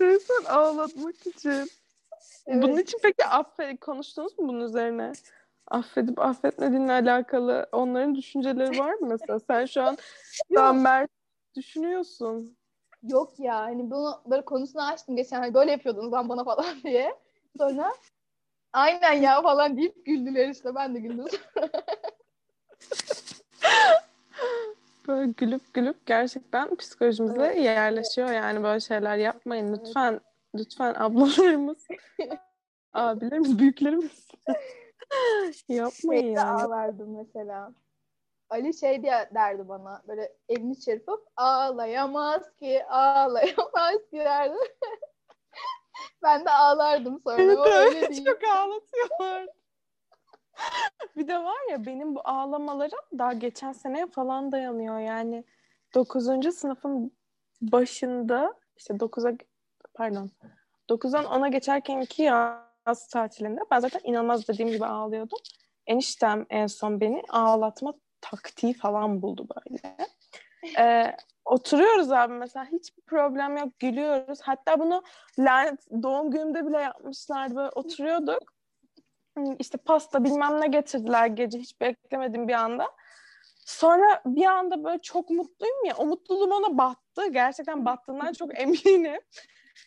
[0.02, 1.72] Resmen ağlatmak için.
[2.48, 2.64] Evet.
[2.64, 5.14] Bunun için peki affet konuştunuz mu bunun üzerine?
[5.70, 9.40] affedip affetmediğinle alakalı onların düşünceleri var mı mesela?
[9.40, 9.98] Sen şu an
[10.56, 11.12] daha Mert
[11.56, 12.58] düşünüyorsun.
[13.04, 17.16] Yok ya hani bunu böyle konusunu açtım geçen hani böyle yapıyordunuz lan bana falan diye.
[17.58, 17.94] Sonra
[18.74, 21.26] aynen ya falan deyip güldüler işte ben de güldüm.
[25.08, 27.64] böyle gülüp gülüp gerçekten psikolojimize evet.
[27.64, 30.20] yerleşiyor yani böyle şeyler yapmayın lütfen
[30.56, 31.88] lütfen ablalarımız
[32.94, 34.30] abilerimiz büyüklerimiz
[35.70, 36.64] Yapmayın Şeyde yani.
[36.64, 37.74] ağlardım mesela.
[38.50, 44.58] Ali şey diye derdi bana böyle elini çırpıp ağlayamaz ki ağlayamaz ki derdi.
[46.24, 47.42] ben de ağlardım sonra.
[47.42, 48.26] Evet, o öyle değil.
[48.26, 49.48] Çok ağlatıyorlar.
[51.18, 55.00] bir de var ya benim bu ağlamalarım daha geçen seneye falan dayanıyor.
[55.00, 55.44] Yani
[55.96, 56.56] 9.
[56.56, 57.18] sınıfın
[57.62, 59.38] başında işte 9'a
[59.94, 60.32] pardon
[60.90, 65.40] 9'dan 10'a geçerken iki ya yaz tatilinde ben zaten inanılmaz dediğim gibi ağlıyordum.
[65.88, 69.96] Eniştem en son beni ağlatma taktiği falan buldu böyle.
[70.80, 74.40] Ee, oturuyoruz abi mesela hiçbir problem yok gülüyoruz.
[74.42, 75.04] Hatta bunu
[75.40, 78.54] lanet doğum günümde bile yapmışlardı böyle oturuyorduk.
[79.60, 82.88] İşte pasta bilmem ne getirdiler gece hiç beklemedim bir anda.
[83.66, 87.28] Sonra bir anda böyle çok mutluyum ya o mutluluğum ona battı.
[87.32, 89.22] Gerçekten battığından çok eminim.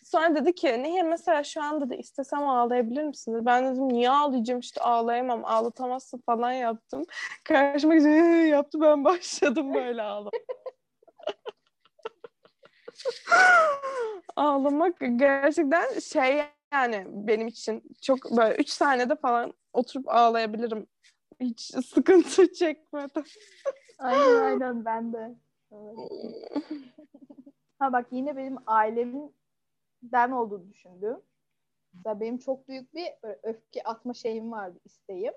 [0.05, 3.47] Sonra dedi ki Nehir mesela şu anda da istesem ağlayabilir misiniz?
[3.47, 7.05] Ben dedim niye ağlayacağım işte ağlayamam ağlatamazsın falan yaptım.
[7.45, 10.33] Karşıma güzel yaptı ben başladım böyle ağlamak.
[14.37, 20.87] Ağlamak gerçekten şey yani benim için çok böyle üç saniyede falan oturup ağlayabilirim.
[21.41, 23.25] Hiç sıkıntı çekmeden.
[23.99, 25.35] aynen aynen ben de.
[27.79, 29.35] Ha bak yine benim ailemin
[30.03, 31.17] ben olduğunu düşündüm.
[31.95, 33.09] Mesela benim çok büyük bir
[33.43, 35.33] öfke atma şeyim vardı, isteğim.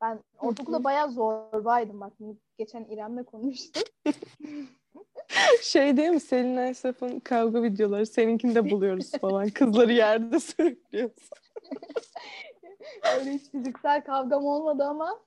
[0.00, 2.00] Ben ortaokulda bayağı zorbaydım.
[2.00, 2.12] Bak
[2.58, 3.82] geçen İrem'le konuştuk.
[5.62, 9.48] şey değil mi Selin Aysaf'ın kavga videoları seninkini de buluyoruz falan.
[9.48, 11.30] Kızları yerde sürüklüyoruz.
[13.18, 15.20] Öyle hiç fiziksel kavgam olmadı ama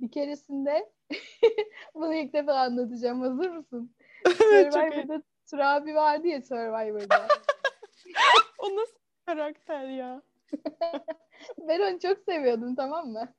[0.00, 0.92] bir keresinde
[1.94, 3.20] bunu ilk defa anlatacağım.
[3.20, 3.94] Hazır mısın?
[4.26, 7.28] Survivor'da Turabi vardı ya Survivor'da.
[8.58, 10.22] O nasıl karakter ya?
[11.58, 13.34] ben onu çok seviyordum tamam mı?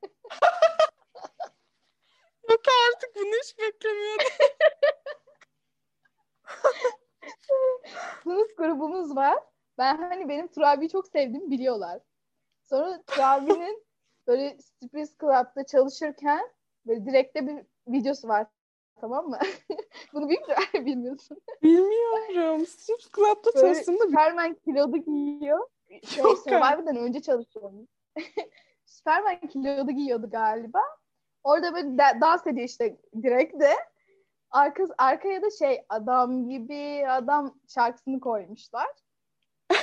[2.50, 4.26] Yok artık bunu hiç beklemiyordum.
[8.22, 9.38] Sınıf grubumuz var.
[9.78, 12.00] Ben hani benim Turabi'yi çok sevdiğimi biliyorlar.
[12.62, 13.86] Sonra Turabi'nin
[14.26, 16.50] böyle Sürpriz Club'da çalışırken
[16.86, 18.46] böyle direkte bir videosu var
[19.00, 19.38] tamam mı?
[20.14, 21.40] Bunu ihtimalle bilmiyorsun.
[21.62, 22.66] Bilmiyorum.
[22.66, 25.68] Strip Club'da Böyle çalıştım da Superman kilodu giyiyor.
[25.88, 27.88] Şey, Çok Survivor'dan önce çalışıyorum.
[28.86, 30.80] Superman kilodu giyiyordu galiba.
[31.44, 33.70] Orada böyle de- dans ediyor işte direkt de.
[34.50, 38.88] Arka, arkaya da şey adam gibi adam şarkısını koymuşlar.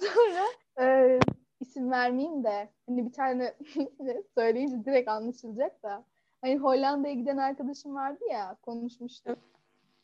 [0.00, 0.44] Sonra
[0.80, 1.18] e,
[1.60, 3.54] isim vermeyeyim de hani bir tane
[4.38, 6.04] söyleyince direkt anlaşılacak da.
[6.42, 9.38] Hani Hollanda'ya giden arkadaşım vardı ya konuşmuştuk.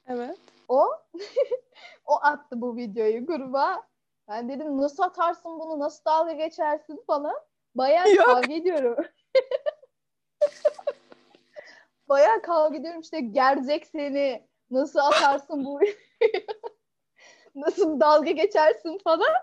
[0.06, 0.38] Evet.
[0.68, 0.88] O
[2.06, 3.82] o attı bu videoyu gruba.
[4.28, 7.36] Ben dedim nasıl atarsın bunu nasıl dalga geçersin falan.
[7.74, 8.26] Bayağı Yok.
[8.26, 8.96] kavga ediyorum.
[12.08, 15.80] Bayağı kavga ediyorum işte gerzek seni nasıl atarsın bu
[17.54, 19.34] nasıl dalga geçersin falan.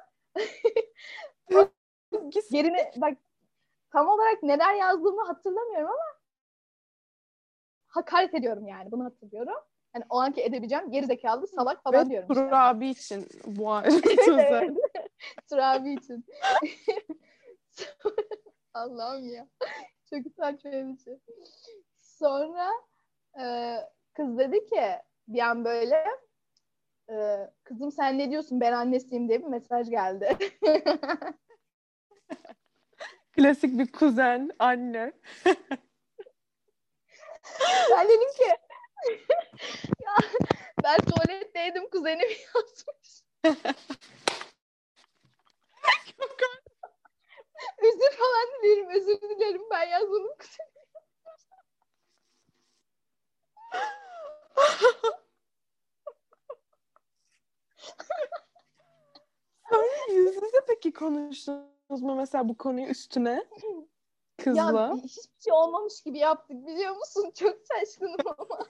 [2.49, 3.17] Yerine bak
[3.91, 6.14] tam olarak neler yazdığımı hatırlamıyorum ama
[7.95, 9.53] hakaret ediyorum yani bunu hatırlıyorum.
[9.93, 12.27] Hani o anki edebileceğim geri zekalı salak falan Ve diyorum.
[12.27, 12.55] Tur işte.
[12.55, 14.75] abi için bu ayrıntı özel.
[15.49, 16.25] Turabi için.
[18.73, 19.47] Allah'ım ya.
[20.09, 21.19] Çok saçma bir şey.
[21.99, 22.69] Sonra
[23.41, 23.75] e,
[24.13, 24.81] kız dedi ki
[25.27, 26.05] bir an böyle
[27.09, 27.15] e,
[27.63, 30.37] kızım sen ne diyorsun ben annesiyim diye bir mesaj geldi.
[33.31, 35.13] Klasik bir kuzen, anne.
[37.91, 38.43] ben dedim ki
[40.05, 40.15] ya,
[40.83, 43.23] ben tuvaletteydim kuzenim yazmış.
[47.81, 50.75] özür falan dilerim özür dilerim ben yazmadım kuzenim.
[59.69, 63.45] Sonra yüz yüze peki konuştunuz mu mesela bu konuyu üstüne?
[64.45, 64.61] Kızla.
[64.61, 67.31] Ya hiçbir şey olmamış gibi yaptık biliyor musun?
[67.39, 68.59] Çok şaşkınım ama.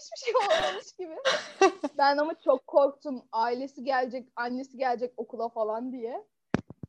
[0.00, 1.16] hiçbir şey olmamış gibi.
[1.98, 3.22] Ben ama çok korktum.
[3.32, 6.24] Ailesi gelecek, annesi gelecek okula falan diye.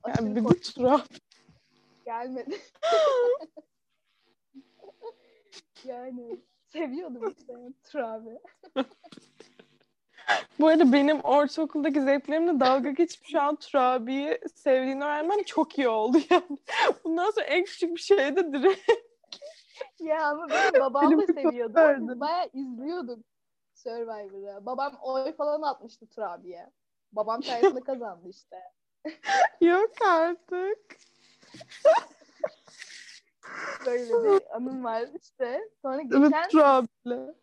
[0.03, 1.01] Aşırı yani bir abi.
[2.05, 2.61] Gelmedi.
[5.85, 7.53] yani seviyordum işte
[7.85, 8.39] yani.
[10.59, 15.89] Bu arada benim ortaokuldaki zevklerimle dalga geçip şu an Tur abiyi sevdiğini öğrenmem çok iyi
[15.89, 16.57] oldu yani.
[17.03, 18.91] Bundan sonra en küçük bir şeyde direkt.
[19.99, 22.09] Ya ama benim babam da seviyordu.
[22.09, 23.19] Biz bayağı izliyorduk
[23.73, 24.65] Survivor'ı.
[24.65, 26.71] Babam oy falan atmıştı Tur abiye.
[27.11, 28.57] Babam sayesinde kazandı işte.
[29.61, 30.97] Yok artık.
[33.85, 35.69] Böyle bir anım var işte.
[35.81, 37.33] Sonra Evet geçen Tur abiyle.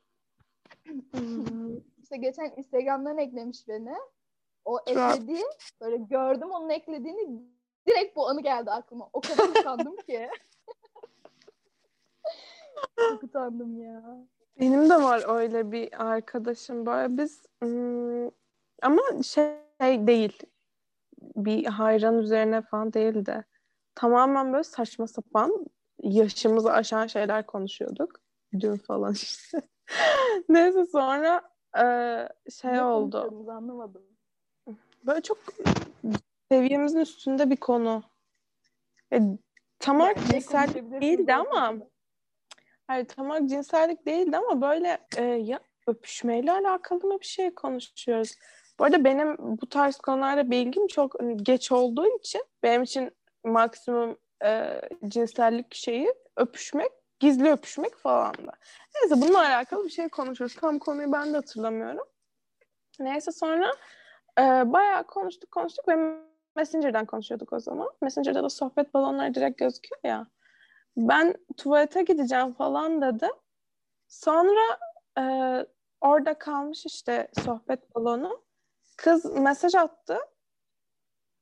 [2.04, 3.94] işte geçen Instagram'dan eklemiş beni.
[4.64, 4.98] O Trump.
[4.98, 5.42] ekledi.
[5.80, 7.42] Böyle gördüm onun eklediğini.
[7.88, 9.08] Direkt bu anı geldi aklıma.
[9.12, 10.28] O kadar utandım ki.
[12.98, 14.26] Çok utandım ya.
[14.60, 16.86] Benim de var öyle bir arkadaşım.
[16.86, 18.30] Böyle biz ım,
[18.82, 20.42] ama şey değil.
[21.20, 23.44] Bir hayran üzerine falan değil de
[23.94, 25.66] tamamen böyle saçma sapan
[26.02, 28.20] yaşımızı aşan şeyler konuşuyorduk.
[28.60, 29.62] Dün falan işte.
[30.48, 33.46] Neyse sonra e, şey Ne oldu.
[33.50, 34.02] anlamadım.
[35.06, 35.38] Böyle çok
[36.52, 38.02] seviyemizin üstünde bir konu.
[39.12, 39.20] E,
[39.78, 41.74] tam olarak Yani cinsellik değildi ama?
[42.86, 48.34] Hayır tam olarak cinsellik değildi ama böyle e, ya öpüşmeyle alakalı mı bir şey konuşuyoruz.
[48.78, 53.10] Bu arada benim bu tarz konularda bilgim çok hani, geç olduğu için benim için
[53.44, 58.52] maksimum e, cinsellik şeyi öpüşmek, gizli öpüşmek falan da.
[58.94, 60.56] Neyse bununla alakalı bir şey konuşuyoruz.
[60.56, 62.06] Tam konuyu ben de hatırlamıyorum.
[63.00, 63.72] Neyse sonra
[64.38, 66.18] e, bayağı konuştuk konuştuk ve
[66.56, 67.90] Messenger'dan konuşuyorduk o zaman.
[68.00, 70.26] Messenger'da da sohbet balonları direkt gözüküyor ya.
[70.96, 73.28] Ben tuvalete gideceğim falan dedi.
[74.08, 74.78] Sonra
[75.18, 75.22] e,
[76.00, 78.42] orada kalmış işte sohbet balonu.
[78.96, 80.18] Kız mesaj attı.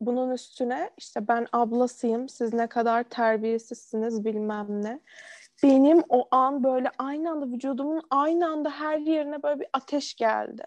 [0.00, 2.28] Bunun üstüne işte ben ablasıyım.
[2.28, 5.00] Siz ne kadar terbiyesizsiniz bilmem ne.
[5.62, 10.64] Benim o an böyle aynı anda vücudumun aynı anda her yerine böyle bir ateş geldi.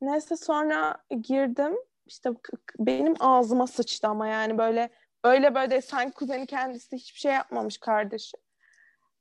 [0.00, 1.76] Neyse sonra girdim.
[2.06, 2.30] İşte
[2.78, 4.90] benim ağzıma sıçtı ama yani böyle
[5.24, 5.80] öyle böyle.
[5.80, 8.36] Sanki kuzeni kendisi hiçbir şey yapmamış kardeşi.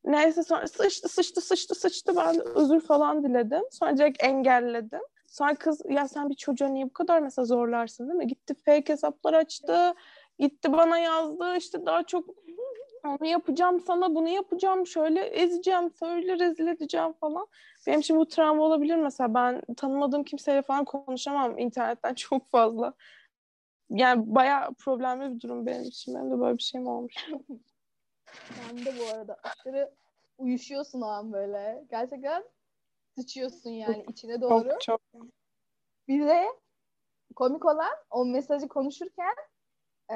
[0.04, 3.64] Neyse sonra sıçtı sıçtı sıçtı sıçtı ben özür falan diledim.
[3.72, 5.02] Sonra direkt engelledim.
[5.28, 8.28] Sonra kız ya sen bir çocuğa niye bu kadar mesela zorlarsın değil mi?
[8.28, 9.94] Gitti fake hesaplar açtı.
[10.40, 12.26] Gitti bana yazdı işte daha çok
[13.04, 17.48] onu yapacağım sana bunu yapacağım şöyle ezeceğim şöyle rezil edeceğim falan.
[17.88, 22.94] Benim için bu travma olabilir mesela ben tanımadığım kimseyle falan konuşamam internetten çok fazla.
[23.90, 26.16] Yani bayağı problemli bir durum benim için.
[26.16, 27.16] Benim de böyle bir şeyim olmuş.
[28.70, 29.92] Ben de bu arada aşırı
[30.38, 31.86] uyuşuyorsun o an böyle.
[31.90, 32.44] Gerçekten
[33.18, 34.70] sıçıyorsun yani içine doğru.
[34.70, 35.02] Çok çok.
[36.08, 36.46] Bir de
[37.36, 39.36] komik olan o mesajı konuşurken
[40.12, 40.16] e,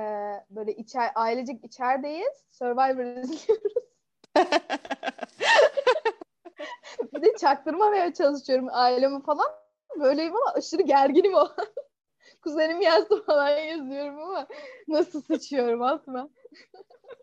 [0.49, 2.43] böyle içer, ailecek içerideyiz.
[2.49, 3.73] Survivor izliyoruz.
[7.13, 9.51] bir de çaktırmamaya çalışıyorum ailemi falan.
[9.99, 11.49] Böyleyim ama aşırı gerginim o.
[12.41, 14.47] Kuzenim yazdı falan yazıyorum ama
[14.87, 16.29] nasıl sıçıyorum atma.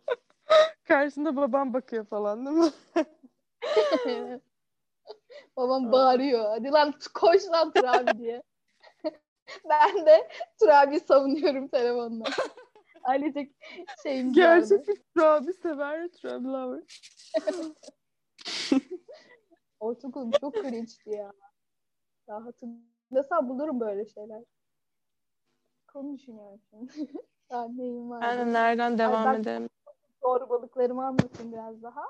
[0.88, 2.72] Karşında babam bakıyor falan değil mi?
[5.56, 6.44] Babam bağırıyor.
[6.44, 8.42] Hadi lan koş lan Turabi diye.
[9.70, 10.28] ben de
[10.60, 12.24] Turabi'yi savunuyorum telefonla.
[13.04, 13.54] Ailecek
[14.06, 14.32] vardı.
[14.32, 16.82] Gerçek bir Turabi sever, Turabi lover.
[19.80, 21.32] Ortaokulum çok cringe'di ya.
[22.28, 24.42] Daha hatırlasam bulurum böyle şeyler.
[25.92, 26.92] Konu düşünüyorum şimdi.
[27.50, 28.20] Daha neyim var?
[28.20, 29.68] Ben de nereden devam ben- edelim?
[30.22, 32.02] Zorbalıklarımı anlatayım biraz daha.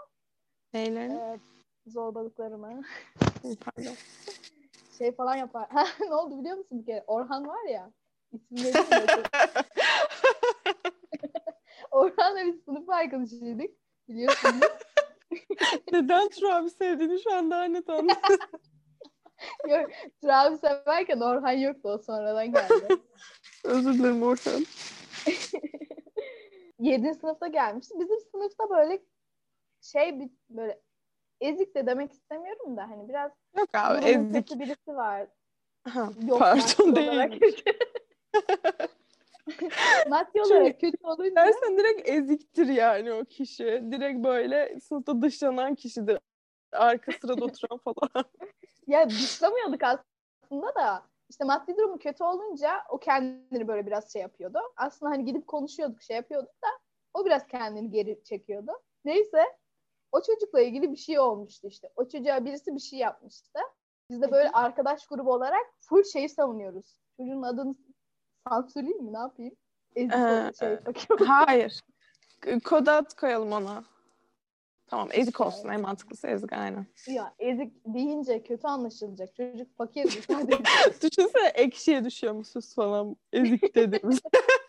[0.74, 1.14] Neylerini?
[1.14, 1.38] Ee,
[1.86, 2.82] zorbalıklarımı.
[3.42, 3.94] Pardon.
[5.00, 5.68] Şey falan yapar.
[6.00, 7.04] ne oldu biliyor musun bir kere?
[7.06, 7.92] Orhan var ya.
[8.32, 9.22] İsmini bilmiyorum.
[11.90, 13.70] Orhan'la biz sınıf arkadaşıydık.
[14.08, 14.50] Biliyorsun.
[14.60, 14.78] değil mi?
[15.92, 18.38] Neden Turabi sevdiğini şu anda net anladım.
[19.68, 19.90] Yok,
[20.22, 21.88] Travi severken Orhan yoktu.
[21.88, 22.88] O sonradan geldi.
[23.64, 24.64] Özür dilerim Orhan.
[26.78, 27.14] 7.
[27.14, 27.94] sınıfta gelmişti.
[28.00, 29.02] Bizim sınıfta böyle
[29.80, 30.80] şey bir böyle
[31.40, 34.58] ezik de demek istemiyorum da hani biraz Yok abi ezik.
[34.60, 35.26] birisi var.
[35.88, 37.64] Ha, Yok, pardon olarak değil.
[40.08, 43.64] maddi olarak kötü olunca Dersen direkt eziktir yani o kişi.
[43.64, 46.18] Direkt böyle sınıfta dışlanan kişidir.
[46.72, 48.24] Arka sırada oturan falan.
[48.86, 54.58] ya dışlamıyorduk aslında da işte maddi durumu kötü olunca o kendini böyle biraz şey yapıyordu.
[54.76, 56.68] Aslında hani gidip konuşuyorduk şey yapıyorduk da
[57.14, 58.72] o biraz kendini geri çekiyordu.
[59.04, 59.44] Neyse
[60.12, 61.90] o çocukla ilgili bir şey olmuştu işte.
[61.96, 63.58] O çocuğa birisi bir şey yapmıştı.
[64.10, 67.00] Biz de böyle arkadaş grubu olarak full şeyi savunuyoruz.
[67.16, 67.74] Çocuğun adını
[68.48, 69.54] sansürleyeyim mi ne yapayım?
[69.96, 71.26] Ezik Ee, şey bakıyorum.
[71.28, 71.80] Hayır.
[72.40, 73.84] K- Kod ad koyalım ona.
[74.86, 76.86] Tamam ezik olsun en mantıklısı ezik aynen.
[77.06, 79.34] Ya ezik deyince kötü anlaşılacak.
[79.34, 80.04] Çocuk fakir.
[81.02, 84.20] Düşünsene ekşiye düşüyormuşuz falan ezik dediğimiz.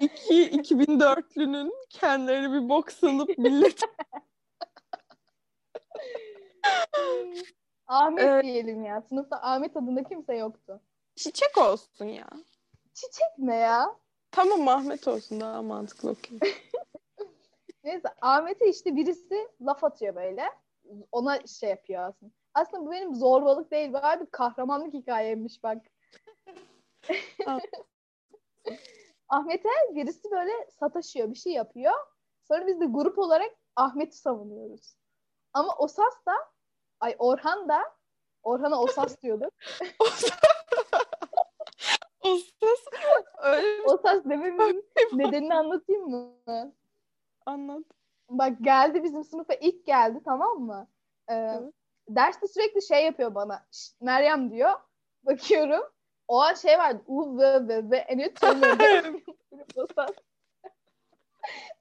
[0.00, 3.80] İki 2004'lünün kendileri bir bok sanıp millet
[7.86, 8.44] Ahmet Evet.
[8.44, 9.02] diyelim ya.
[9.08, 10.80] Sınıfta Ahmet adında kimse yoktu.
[11.16, 12.26] çiçek olsun ya.
[12.94, 13.96] Çiçek ne ya?
[14.30, 16.38] Tamam Ahmet olsun daha mantıklı okey.
[17.84, 20.44] Neyse Ahmet'e işte birisi laf atıyor böyle.
[21.12, 22.32] Ona şey yapıyor aslında.
[22.54, 23.92] Aslında bu benim zorbalık değil.
[23.92, 25.78] Bu bir kahramanlık hikayeymiş bak.
[29.28, 31.92] Ahmet'e birisi böyle sataşıyor, bir şey yapıyor.
[32.48, 34.96] Sonra biz de grup olarak Ahmet'i savunuyoruz.
[35.52, 36.32] Ama Osas da,
[37.00, 37.82] ay Orhan da,
[38.42, 39.52] Orhan'a Osas diyorduk.
[42.24, 42.84] Ustas
[43.42, 46.32] öyle Osas dememin nedenini anlatayım mı?
[47.46, 47.82] anlat.
[48.28, 50.88] Bak geldi bizim sınıfa ilk geldi tamam mı?
[51.28, 51.74] Ee, Evet.
[52.08, 53.66] derste sürekli şey yapıyor bana.
[53.72, 54.72] "Şşt, Meryem diyor.
[55.22, 55.82] Bakıyorum.
[56.28, 57.02] O an şey vardı.
[57.06, 57.96] U, V, V, V.
[57.96, 58.18] En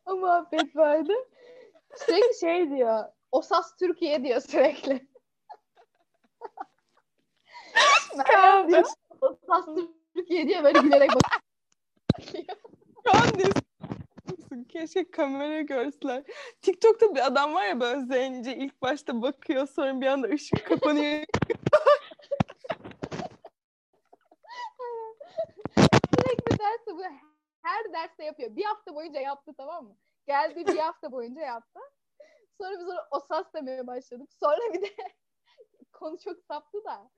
[0.06, 1.14] O muhabbet vardı.
[1.96, 3.06] Sürekli şey diyor.
[3.32, 5.08] Osas Türkiye diyor sürekli.
[8.18, 8.86] Meryem diyor.
[9.22, 9.66] Osas
[10.16, 11.42] Türkiye diye böyle gülerek bakıyor.
[13.08, 16.24] Şu an diyorsun, Keşke kamera görseler.
[16.62, 21.26] TikTok'ta bir adam var ya böyle zenci ilk başta bakıyor sonra bir anda ışık kapanıyor.
[26.64, 27.04] Derste bu
[27.64, 28.56] her derste yapıyor.
[28.56, 29.98] Bir hafta boyunca yaptı tamam mı?
[30.28, 31.80] Geldi bir hafta boyunca yaptı.
[32.58, 34.34] Sonra biz ona osas demeye başladık.
[34.40, 34.88] Sonra bir de
[35.92, 37.10] konu çok saptı da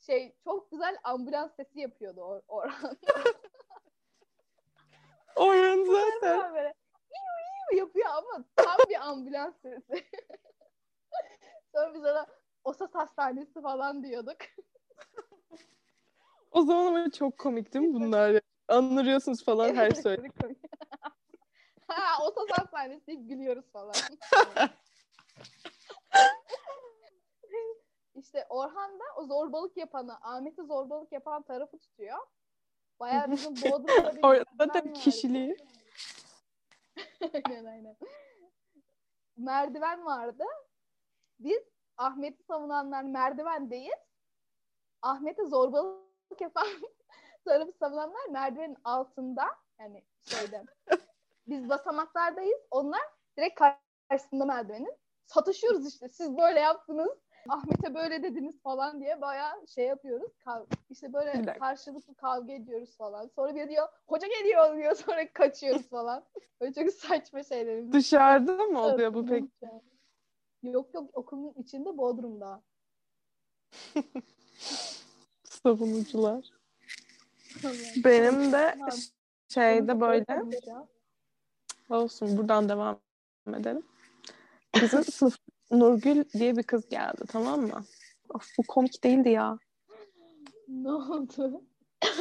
[0.00, 2.96] şey çok güzel ambulans sesi yapıyordu Or Orhan.
[5.36, 6.54] Orhan zaten.
[6.54, 6.74] Böyle
[7.10, 10.04] iyu iyu yapıyor ama tam bir ambulans sesi.
[11.74, 12.26] Sonra biz ona
[12.64, 14.36] Osas Hastanesi falan diyorduk.
[16.50, 18.40] O zaman ama çok komik değil mi bunlar?
[18.74, 20.28] Anlıyorsunuz falan her söyle.
[21.86, 23.94] ha Osas Hastanesi deyip gülüyoruz falan.
[28.14, 32.18] İşte Orhan da o zorbalık yapanı, Ahmet'i zorbalık yapan tarafı tutuyor.
[33.00, 35.56] Bayağı bizim Bodrum'da bir merdiven kişiliği.
[37.20, 37.96] aynen aynen.
[39.36, 40.44] Merdiven vardı.
[41.38, 41.62] Biz
[41.96, 43.94] Ahmet'i savunanlar merdivendeyiz.
[45.02, 46.66] Ahmet'e zorbalık yapan
[47.44, 49.44] tarafı savunanlar merdivenin altında.
[49.80, 50.64] Yani şeyde.
[51.46, 52.60] Biz basamaklardayız.
[52.70, 53.00] Onlar
[53.36, 53.60] direkt
[54.10, 54.96] karşısında merdivenin.
[55.26, 56.08] satışıyoruz işte.
[56.08, 57.18] Siz böyle yaptınız.
[57.48, 60.32] Ahmet'e böyle dediniz falan diye bayağı şey yapıyoruz.
[60.46, 63.30] Kav- işte böyle karşılıklı kavga ediyoruz falan.
[63.36, 66.24] Sonra bir diyor hoca geliyor diyor sonra kaçıyoruz falan.
[66.60, 67.92] Böyle çok saçma şeylerimiz.
[67.92, 69.48] Dışarıda mı oluyor bu peki?
[70.62, 72.62] Yok yok okulun içinde Bodrum'da.
[75.44, 76.53] Savunucular.
[78.04, 78.76] Benim de
[79.48, 80.26] şeyde böyle
[81.90, 83.00] olsun buradan devam
[83.48, 83.82] edelim.
[84.82, 85.36] Bizim sınıf
[85.70, 87.84] Nurgül diye bir kız geldi tamam mı?
[88.34, 89.58] Of, bu komik değildi ya.
[90.68, 91.62] Ne oldu?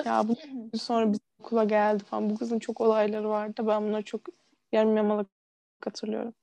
[0.06, 0.36] Ya bu
[0.78, 2.30] sonra bizim okula geldi falan.
[2.30, 3.64] Bu kızın çok olayları vardı.
[3.68, 4.22] Ben bunları çok
[4.72, 5.28] yarım yamalak
[5.86, 6.34] hatırlıyorum.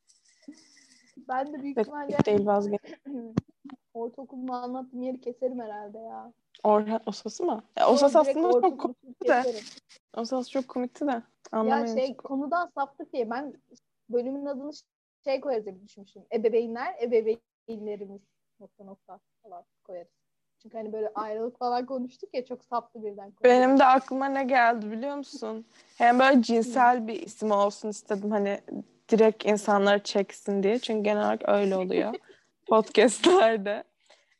[1.29, 2.81] Ben de büyük ihtimalle değil vazgeç.
[3.95, 6.33] ortaokulunu anlattığım yeri keserim herhalde ya.
[6.65, 7.63] Orhan Osası mı?
[7.79, 9.43] Ya, Osas aslında çok komikti de.
[10.17, 11.11] Osas çok komikti de.
[11.11, 11.97] Ya Anlamayın.
[11.97, 13.55] şey konudan saptık diye ben
[14.11, 14.71] bölümün adını
[15.25, 16.23] şey koyarız diye düşünmüştüm.
[16.33, 18.23] Ebeveynler, ebeveynlerimiz
[18.61, 20.13] nokta nokta falan koyarız.
[20.63, 23.31] Çünkü hani böyle ayrılık falan konuştuk ya çok saptı birden.
[23.31, 23.45] konu.
[23.45, 25.67] Benim de aklıma ne geldi biliyor musun?
[25.99, 28.61] Hem böyle cinsel bir isim olsun istedim hani
[29.11, 30.79] direkt insanları çeksin diye.
[30.79, 32.15] Çünkü genel olarak öyle oluyor
[32.69, 33.85] podcastlerde.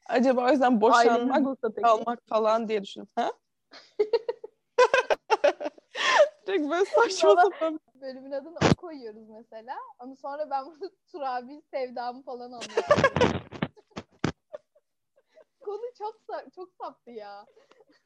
[0.09, 3.09] Acaba o yüzden boşanmak, kalmak falan diye düşündüm.
[3.15, 3.33] Ha?
[6.47, 7.81] direkt böyle saçma sapan.
[7.95, 9.77] Bölümün adını o koyuyoruz mesela.
[9.99, 13.41] Ama sonra ben bunu Turabi sevdamı falan anlatıyorum.
[15.61, 16.17] Konu çok
[16.55, 17.47] çok saptı ya.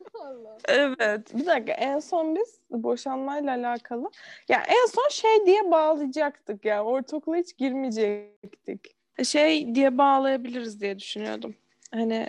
[0.21, 0.59] Allah.
[0.69, 1.35] Evet.
[1.35, 4.11] Bir dakika en son biz boşanmayla alakalı.
[4.49, 6.85] Ya en son şey diye bağlayacaktık ya.
[6.85, 8.97] Ortaokula hiç girmeyecektik.
[9.25, 11.55] Şey diye bağlayabiliriz diye düşünüyordum.
[11.91, 12.29] Hani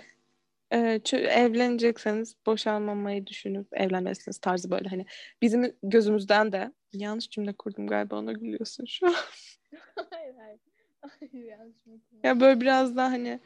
[0.70, 5.06] e, evlenecekseniz boşanmamayı düşünüp evlenmesiniz tarzı böyle hani
[5.42, 9.14] bizim gözümüzden de yanlış cümle kurdum galiba ona gülüyorsun şu an.
[10.10, 10.60] hayır hayır.
[11.00, 11.98] Hayır yanlış mı?
[12.22, 13.40] Ya böyle biraz daha hani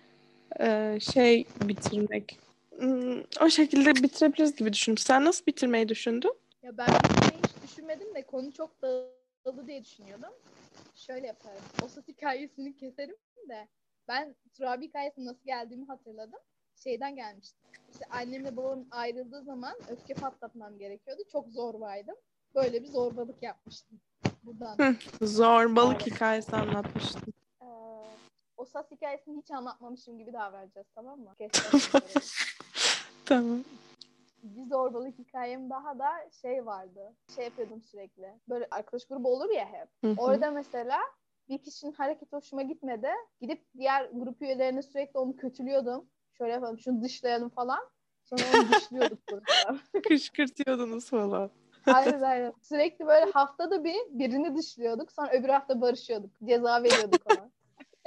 [0.60, 2.38] e, şey bitirmek
[3.40, 4.98] o şekilde bitirebiliriz gibi düşündüm.
[4.98, 6.34] Sen nasıl bitirmeyi düşündün?
[6.62, 10.32] Ya ben bitirmeyi hiç düşünmedim de konu çok dağıldı diye düşünüyordum.
[10.94, 11.62] Şöyle yaparım.
[11.82, 13.16] O hikayesini keserim
[13.48, 13.68] de
[14.08, 16.40] ben Turabi hikayesinin nasıl geldiğimi hatırladım.
[16.84, 17.56] Şeyden gelmişti.
[17.92, 21.22] İşte annemle babam ayrıldığı zaman öfke patlatmam gerekiyordu.
[21.32, 22.16] Çok zorbaydım.
[22.54, 24.00] Böyle bir zorbalık yapmıştım.
[24.42, 24.96] Buradan.
[25.22, 26.14] Zorbalık Evet.
[26.14, 27.34] hikayesi anlatmıştın.
[27.62, 27.66] Ee,
[28.56, 31.34] o sas hikayesini hiç anlatmamışım gibi davranacağız tamam mı?
[31.38, 31.90] Kesin.
[33.30, 33.64] Tamam.
[34.42, 36.08] bir zorbalık hikayem daha da
[36.42, 37.14] şey vardı.
[37.34, 38.34] Şey yapıyordum sürekli.
[38.48, 39.88] Böyle arkadaş grubu olur ya hep.
[40.00, 40.14] Hı hı.
[40.16, 40.98] Orada mesela
[41.48, 43.08] bir kişinin hareketi hoşuma gitmedi.
[43.40, 46.08] Gidip diğer grup üyelerine sürekli onu kötülüyordum.
[46.38, 47.80] Şöyle yapalım, şunu dışlayalım falan.
[48.24, 49.78] Sonra onu dışlıyorduk grupta.
[50.08, 51.50] Kışkırtıyordunuz falan.
[51.86, 52.52] aynen aynen.
[52.62, 55.12] Sürekli böyle haftada bir birini dışlıyorduk.
[55.12, 56.30] Sonra öbür hafta barışıyorduk.
[56.44, 57.50] Ceza veriyorduk ona.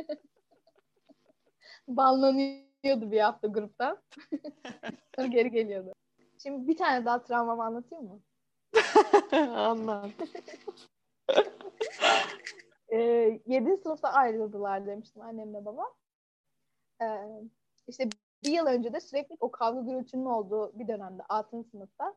[2.84, 4.02] Banlanıyordu bir hafta gruptan.
[5.16, 5.94] Sonra geri geliyordu.
[6.44, 8.22] Şimdi bir tane daha travmamı anlatayım mı?
[9.56, 10.10] Anlat.
[12.90, 13.78] Ee, 7.
[13.78, 15.94] sınıfta ayrıldılar demiştim annemle babam.
[17.02, 17.06] Ee,
[17.88, 18.10] işte
[18.44, 21.64] bir yıl önce de sürekli o kavga gürültünün olduğu bir dönemde 6.
[21.64, 22.16] sınıfta.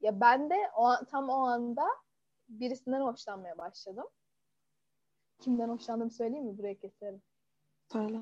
[0.00, 1.86] Ya ben de o an- tam o anda
[2.48, 4.06] birisinden hoşlanmaya başladım.
[5.40, 6.58] Kimden hoşlandığımı söyleyeyim mi?
[6.58, 7.22] Buraya keserim.
[7.92, 8.20] Söyle.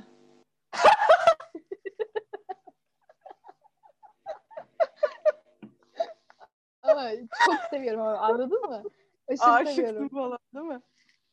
[6.99, 7.11] Ama
[7.47, 8.83] çok seviyorum ama anladın mı?
[9.29, 10.03] Aşırı seviyorum.
[10.03, 10.81] Aşıksın falan değil mi?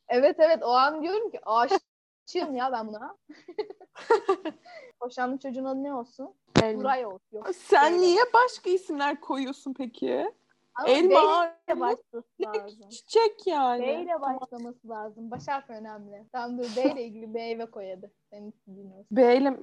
[0.08, 3.18] Evet evet o an diyorum ki aşığım ya ben buna.
[5.00, 6.34] Hoşlandığım çocuğun adı ne olsun?
[6.56, 7.20] Buray olsun.
[7.32, 7.56] Yok.
[7.56, 8.02] Sen Böyle.
[8.02, 10.34] niye başka isimler koyuyorsun peki?
[10.76, 12.90] Ama Elma, ile başlaması lazım.
[12.90, 13.82] Çiçek yani.
[13.82, 15.32] B ile başlaması lazım.
[15.32, 16.26] Baş harfi önemli.
[16.32, 18.12] Tamam dur B ile ilgili B ve koy hadi.
[18.30, 18.54] Senin
[18.92, 19.08] olsun.
[19.12, 19.58] B ile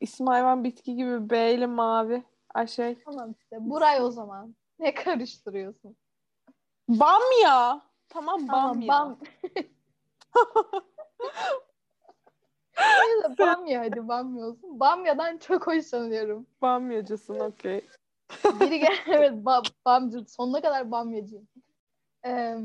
[0.00, 2.24] isim hayvan bitki gibi B ile mavi.
[2.54, 2.98] Ay şey.
[3.04, 3.70] Tamam işte.
[3.70, 4.54] Buray o zaman.
[4.82, 5.96] Ne karıştırıyorsun?
[6.88, 7.82] Bamya.
[8.08, 8.88] Tamam Tamam bamya.
[8.88, 9.18] bam.
[13.38, 14.80] Bamya hadi Bamya olsun.
[14.80, 16.46] Bamya'dan çok hoşlanıyorum.
[16.62, 17.86] Bamyacısın okey.
[18.60, 20.24] Biri gel evet ba Bamcı.
[20.28, 21.48] Sonuna kadar Bamyacıyım.
[22.26, 22.56] Ee,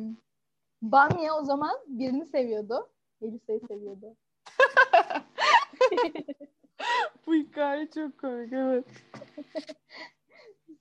[0.81, 2.89] Bamya o zaman birini seviyordu.
[3.21, 4.15] Melisa'yı seviyordu.
[7.27, 8.85] Bu hikaye çok komik evet.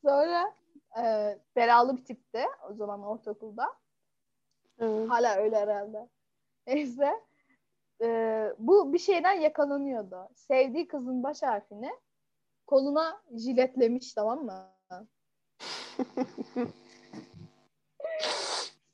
[0.03, 0.55] Sonra
[0.99, 3.67] e, belalı bir tipti o zaman ortaokulda.
[4.79, 5.11] evet.
[5.11, 6.09] Hala öyle herhalde.
[6.67, 7.21] Neyse.
[8.03, 8.07] E,
[8.59, 10.29] bu bir şeyden yakalanıyordu.
[10.35, 11.91] Sevdiği kızın baş harfini
[12.67, 14.73] koluna jiletlemiş tamam mı?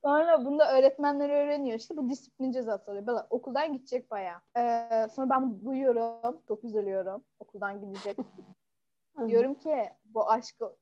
[0.04, 3.06] Sonra bunda öğretmenler öğreniyor işte bu disiplin cezası oluyor.
[3.06, 4.40] Böyle okuldan gidecek bayağı.
[4.56, 6.40] Ee, sonra ben duyuyorum.
[6.48, 7.24] Çok üzülüyorum.
[7.38, 8.16] Okuldan gidecek.
[9.28, 10.76] Diyorum ki bu aşkı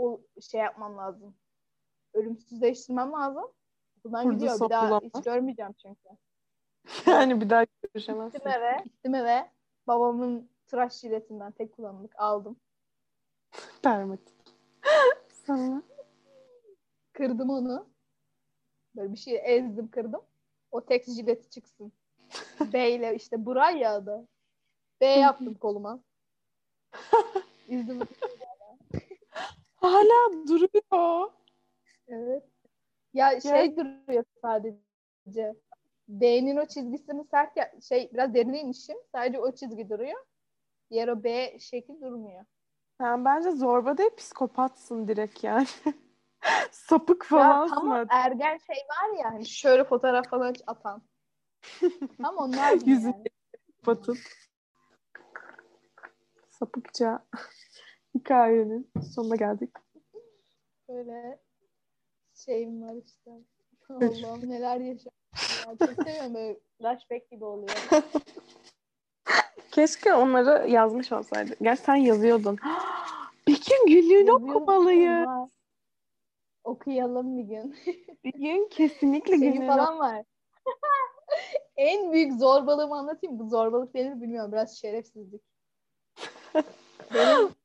[0.00, 1.34] o şey yapmam lazım.
[2.14, 3.44] Ölümsüzleştirmem lazım.
[3.98, 4.60] Okuldan Kurdu gidiyor.
[4.60, 6.08] Bir daha hiç görmeyeceğim çünkü.
[7.10, 8.38] Yani bir daha görüşemezsin.
[8.38, 8.80] Gittim eve.
[8.84, 9.50] Gittim eve.
[9.86, 12.56] Babamın tıraş jiletinden tek kullanımlık aldım.
[13.82, 14.36] Permatik.
[15.46, 15.82] Sonra
[17.12, 17.88] Kırdım onu.
[18.96, 20.22] Böyle bir şey ezdim kırdım.
[20.70, 21.92] O tek jileti çıksın.
[22.72, 24.28] B ile işte Buray ya adı.
[25.00, 26.00] B yaptım koluma.
[27.68, 28.00] İzdim.
[29.80, 31.30] Hala duruyor.
[32.08, 32.44] Evet.
[33.14, 35.54] Ya şey duruyor sadece.
[36.08, 38.72] B'nin o çizgisini sert ya, şey biraz derine.
[39.12, 40.24] Sadece o çizgi duruyor.
[40.90, 42.44] Diğer o B şekil durmuyor.
[43.00, 45.66] Sen bence zorba değil psikopatsın direkt yani.
[46.70, 47.74] Sapık Ya falansın.
[47.74, 48.14] tam hatta.
[48.18, 51.02] ergen şey var ya hani şöyle fotoğraf falan atan.
[52.22, 53.24] Tam onlar gibi Yüzü yani.
[53.86, 54.18] batıp
[56.50, 57.26] sapıkça
[58.14, 59.70] hikayenin sonuna geldik.
[60.88, 61.38] Böyle
[62.34, 63.30] şeyim var işte.
[63.90, 65.12] Allah'ım neler yaşadım.
[65.66, 65.86] Ya.
[65.86, 67.76] Çok seviyorum böyle flashback gibi oluyor.
[69.70, 71.54] Keşke onları yazmış olsaydı.
[71.62, 72.58] Gerçi sen yazıyordun.
[73.46, 75.28] Bir gün günlüğünü okumalıyız.
[76.64, 77.76] Okuyalım bir gün.
[78.24, 80.24] Bir gün kesinlikle Şeyi günlüğünü falan var.
[81.76, 83.38] en büyük zorbalığımı anlatayım.
[83.38, 84.52] Bu zorbalık denir mi bilmiyorum.
[84.52, 85.42] Biraz şerefsizlik.
[87.14, 87.59] Benim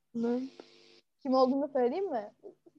[1.21, 2.33] kim olduğunu söyleyeyim mi?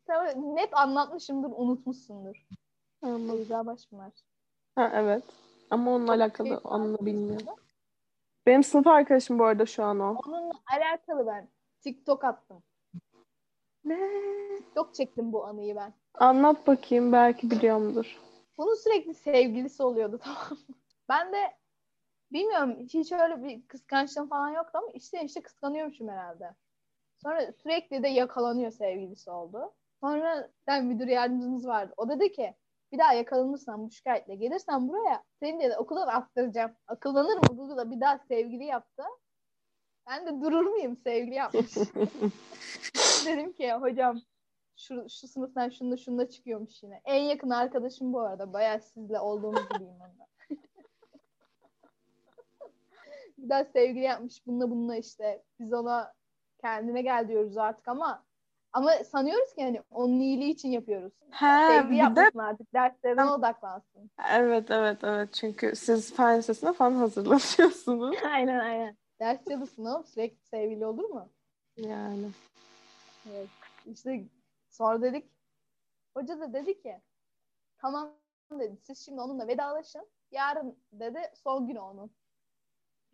[0.07, 2.47] Sen net anlatmışımdır, unutmuşsundur.
[3.03, 3.39] Anladım.
[3.39, 4.13] Beyza Başpınar.
[4.75, 5.25] Ha, evet.
[5.71, 7.47] Ama onunla alakalı keyifli anını bilmiyorum.
[8.47, 10.17] Benim sınıf arkadaşım bu arada şu an o.
[10.27, 11.49] Onunla alakalı ben
[11.81, 12.63] TikTok attım.
[13.85, 13.99] Ne?
[14.59, 15.95] TikTok çektim bu anıyı ben.
[16.15, 18.21] Anlat bakayım belki biliyorumdur.
[18.59, 20.75] Bunun sürekli sevgilisi oluyordu tamam mı?
[21.09, 21.57] Ben de
[22.33, 26.55] bilmiyorum hiç öyle bir kıskançlığım falan yoktu ama işte işte kıskanıyormuşum herhalde.
[27.27, 29.73] Sonra sürekli de yakalanıyor sevgilisi oldu.
[30.01, 31.95] Sonra ben müdür yardımcımız vardı.
[31.97, 32.55] O dedi ki
[32.93, 36.73] bir daha yakalanırsan bu şikayetle gelirsen buraya seni dedi okuldan attıracağım.
[36.87, 39.03] Akıllanır mı Google'da bir daha sevgili yaptı.
[40.09, 41.77] Ben de durur muyum sevgili yapmış.
[43.27, 44.21] Dedim ki hocam
[44.77, 47.01] şu, şu sınıftan şunda şunda çıkıyormuş yine.
[47.05, 48.53] En yakın arkadaşım bu arada.
[48.53, 50.27] Bayağı sizle olduğumuz gibiyim onunla.
[53.39, 55.43] bir daha sevgili yapmış bununla bununla işte.
[55.61, 56.16] Biz ona
[56.59, 58.25] kendine gel diyoruz artık ama
[58.73, 61.13] ama sanıyoruz ki hani onun iyiliği için yapıyoruz.
[61.31, 62.73] Ha, Sevgi bir de yapmasın artık.
[62.75, 64.11] Derslerine odaklansın.
[64.33, 68.17] evet evet evet çünkü siz fen lisesine falan hazırlanıyorsunuz.
[68.33, 68.97] aynen aynen.
[69.21, 70.05] Ders çalışsın oğlum.
[70.05, 71.29] Sürekli sevgili olur mu?
[71.77, 72.27] Yani.
[73.31, 73.49] Evet.
[73.87, 74.25] İşte
[74.71, 75.31] sonra dedik
[76.15, 77.01] hoca da dedi ki
[77.79, 78.13] tamam
[78.51, 80.09] dedi siz şimdi onunla vedalaşın.
[80.31, 82.11] Yarın dedi son günü onun.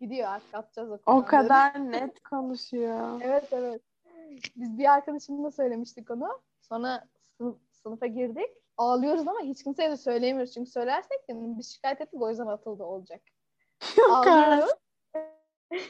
[0.03, 1.25] Gidiyor artık atacağız O dedi.
[1.25, 3.21] kadar net konuşuyor.
[3.23, 3.81] Evet evet.
[4.55, 6.41] Biz bir arkadaşımla söylemiştik onu.
[6.61, 8.49] Sonra sınıf, sınıfa girdik.
[8.77, 10.53] Ağlıyoruz ama hiç kimseye de söyleyemiyoruz.
[10.53, 13.21] Çünkü söylersek de biz şikayet ettik o yüzden atıldı olacak.
[13.97, 14.27] Yok.
[14.27, 14.71] Ağlıyoruz.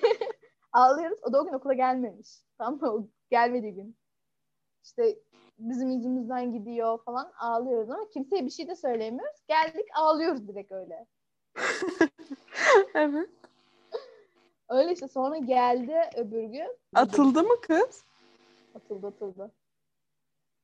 [0.71, 1.19] Ağlıyoruz.
[1.23, 2.29] O da o gün okula gelmemiş.
[2.57, 2.91] Tamam mı?
[2.91, 3.97] O gelmediği gün.
[4.83, 5.19] İşte
[5.59, 9.41] bizim yüzümüzden gidiyor falan ağlıyoruz ama kimseye bir şey de söyleyemiyoruz.
[9.47, 11.05] Geldik ağlıyoruz direkt öyle.
[12.95, 13.29] evet.
[14.73, 16.77] Öyle işte sonra geldi öbür gün.
[16.93, 18.03] Atıldı mı kız?
[18.75, 19.51] Atıldı atıldı.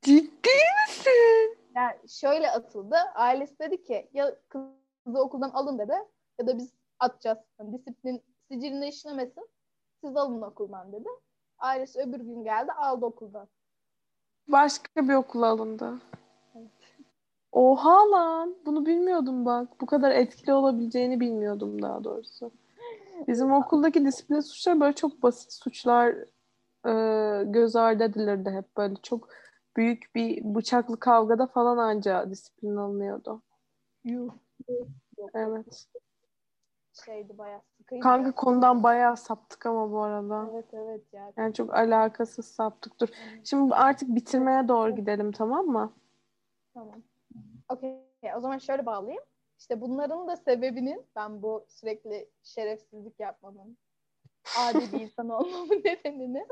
[0.02, 0.50] Ciddi
[0.88, 1.58] misin?
[1.76, 2.96] Yani şöyle atıldı.
[3.16, 5.94] Ailesi dedi ki ya kızı okuldan alın dedi
[6.40, 7.38] ya da biz atacağız.
[7.60, 9.50] Yani disiplin siciline işlemesin.
[10.04, 11.10] Siz alın okuldan dedi.
[11.60, 13.48] Ailesi öbür gün geldi aldı okuldan.
[14.48, 15.94] Başka bir okula alındı.
[17.52, 18.56] Oha lan.
[18.66, 19.82] Bunu bilmiyordum bak.
[19.82, 22.52] Bu kadar etkili olabileceğini bilmiyordum daha doğrusu.
[23.28, 26.16] Bizim okuldaki disiplin suçları böyle çok basit suçlar
[26.86, 26.94] e,
[27.44, 29.30] göz ardı edilirdi hep böyle çok
[29.78, 33.42] büyük bir bıçaklı kavgada falan anca disiplin alınıyordu.
[34.04, 34.34] Yuh.
[34.70, 34.88] Yok,
[35.34, 35.88] Evet.
[37.06, 38.04] şeydi bayağı sıkıydı.
[38.04, 40.50] Kanka konudan bayağı saptık ama bu arada.
[40.52, 41.32] Evet evet ya.
[41.38, 43.00] Yani çok alakasız saptık.
[43.00, 43.08] Dur.
[43.44, 45.94] Şimdi artık bitirmeye doğru gidelim tamam mı?
[46.74, 47.02] Tamam.
[47.70, 48.00] Okey.
[48.38, 49.24] O zaman şöyle bağlayayım.
[49.60, 53.78] İşte bunların da sebebinin ben bu sürekli şerefsizlik yapmamın,
[54.60, 56.48] adi bir insan olmamın nedenini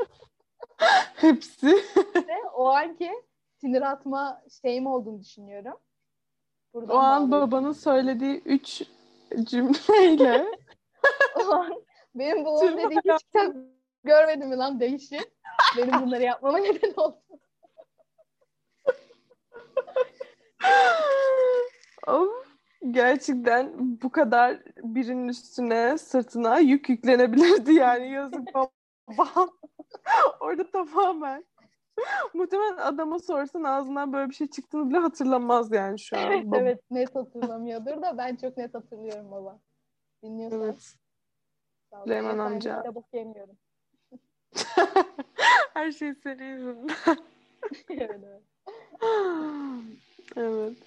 [1.16, 1.68] Hepsi.
[2.28, 3.12] ve o anki
[3.56, 5.78] sinir atma şeyim olduğunu düşünüyorum.
[6.74, 8.84] Buradan O an babanın söylediği üç
[9.44, 10.46] cümleyle
[11.40, 11.84] O an
[12.16, 13.56] benim babam Tüm dedi hiç kitap
[14.04, 15.20] görmedin mi lan değişi.
[15.78, 17.22] Benim bunları yapmama neden oldu.
[22.08, 22.47] Of,
[22.92, 29.50] gerçekten bu kadar birinin üstüne sırtına yük yüklenebilirdi yani yazık babam.
[30.40, 31.46] Orada tamamen.
[32.34, 36.24] Muhtemelen adama sorsan ağzından böyle bir şey çıktığını bile hatırlamaz yani şu an.
[36.24, 39.60] Bab- evet net hatırlamıyordur da ben çok net hatırlıyorum baba.
[40.24, 40.62] Dinliyorsan.
[40.62, 40.96] Evet.
[42.04, 42.78] Süleyman amca.
[42.78, 43.58] Kitap okuyamıyorum.
[45.74, 47.18] Her şey senin yüzünden.
[47.90, 48.44] evet
[50.36, 50.78] evet.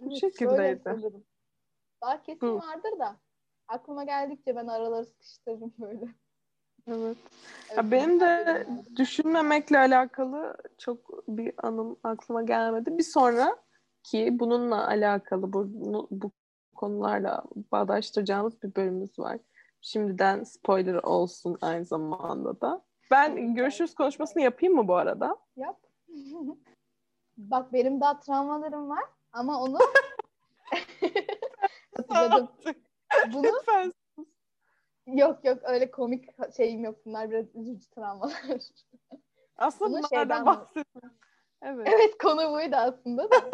[0.00, 1.22] Bu Evet, şekildeydi.
[2.02, 2.54] Daha kesin Hı.
[2.54, 3.16] vardır da
[3.68, 6.04] aklıma geldikçe ben araları sıkıştırırım böyle.
[6.86, 7.16] Evet.
[7.68, 8.66] Evet, Ya benim de
[8.96, 12.98] düşünmemekle alakalı çok bir anım aklıma gelmedi.
[12.98, 15.66] Bir sonraki bununla alakalı bu,
[16.10, 16.30] bu
[16.74, 19.38] konularla bağdaştıracağımız bir bölümümüz var.
[19.80, 22.84] Şimdiden spoiler olsun aynı zamanda da.
[23.10, 25.36] Ben görüşürüz konuşmasını yapayım mı bu arada?
[25.56, 25.80] Yap.
[27.36, 29.04] Bak benim daha travmalarım var
[29.36, 29.78] ama onu
[31.96, 32.50] hatırladım.
[33.32, 33.92] Bunu Lütfen.
[35.06, 37.06] yok yok öyle komik şeyim yok.
[37.06, 38.34] Bunlar biraz üzücü travmalar.
[39.56, 40.66] Aslında Bunu bunlardan.
[41.62, 41.88] Evet.
[41.94, 43.36] evet konu buydu aslında da.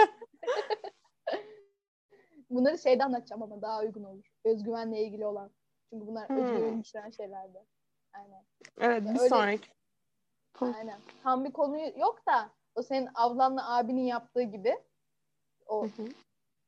[2.50, 4.24] Bunları şeyden anlatacağım ama daha uygun olur.
[4.44, 5.50] Özgüvenle ilgili olan.
[5.90, 6.36] Çünkü bunlar Hmm.
[6.36, 7.58] özgüveni düşüren şeylerdi.
[8.14, 8.44] Aynen.
[8.80, 9.68] Evet bir Öyle- sonraki.
[10.60, 11.00] Aynen.
[11.22, 14.74] Tam bir konu yok da o senin ablanla abinin yaptığı gibi
[15.72, 16.06] o Hı hı,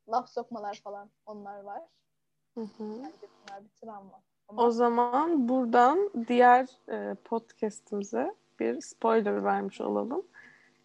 [0.08, 1.82] laf sokmalar falan onlar var.
[2.54, 2.66] hı hı.
[2.78, 4.22] Bence bunlar bir travma.
[4.48, 10.22] Ama O zaman buradan diğer e, podcast'imize bir spoiler vermiş olalım.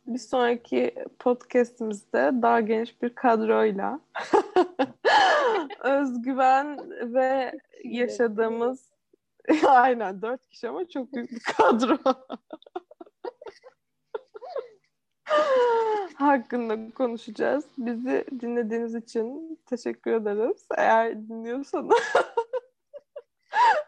[0.07, 3.99] Bir sonraki podcast'imizde daha geniş bir kadroyla
[5.79, 7.51] özgüven ve
[7.83, 8.89] yaşadığımız
[9.67, 11.97] aynen dört kişi ama çok büyük bir kadro
[16.19, 17.65] hakkında konuşacağız.
[17.77, 20.67] Bizi dinlediğiniz için teşekkür ederiz.
[20.77, 21.93] Eğer dinliyorsanız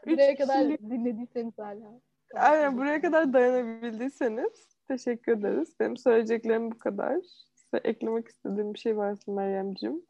[0.08, 2.00] buraya kadar dinlediyseniz hala.
[2.36, 5.76] Aynen buraya kadar dayanabildiyseniz teşekkür ederiz.
[5.80, 7.16] Benim söyleyeceklerim bu kadar.
[7.54, 10.02] Size eklemek istediğim bir şey varsa Meryem'ciğim.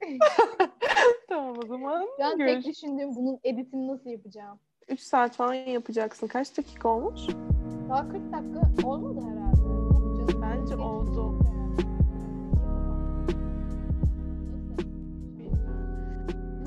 [1.28, 2.06] tamam o zaman.
[2.18, 2.66] Ben tek Görüş.
[2.66, 4.58] düşündüğüm bunun editini nasıl yapacağım.
[4.88, 6.26] 3 saat falan yapacaksın.
[6.26, 7.20] Kaç dakika olmuş?
[7.88, 9.35] Daha 40 dakika olmadı herhalde.
[10.42, 11.34] Bence oldu.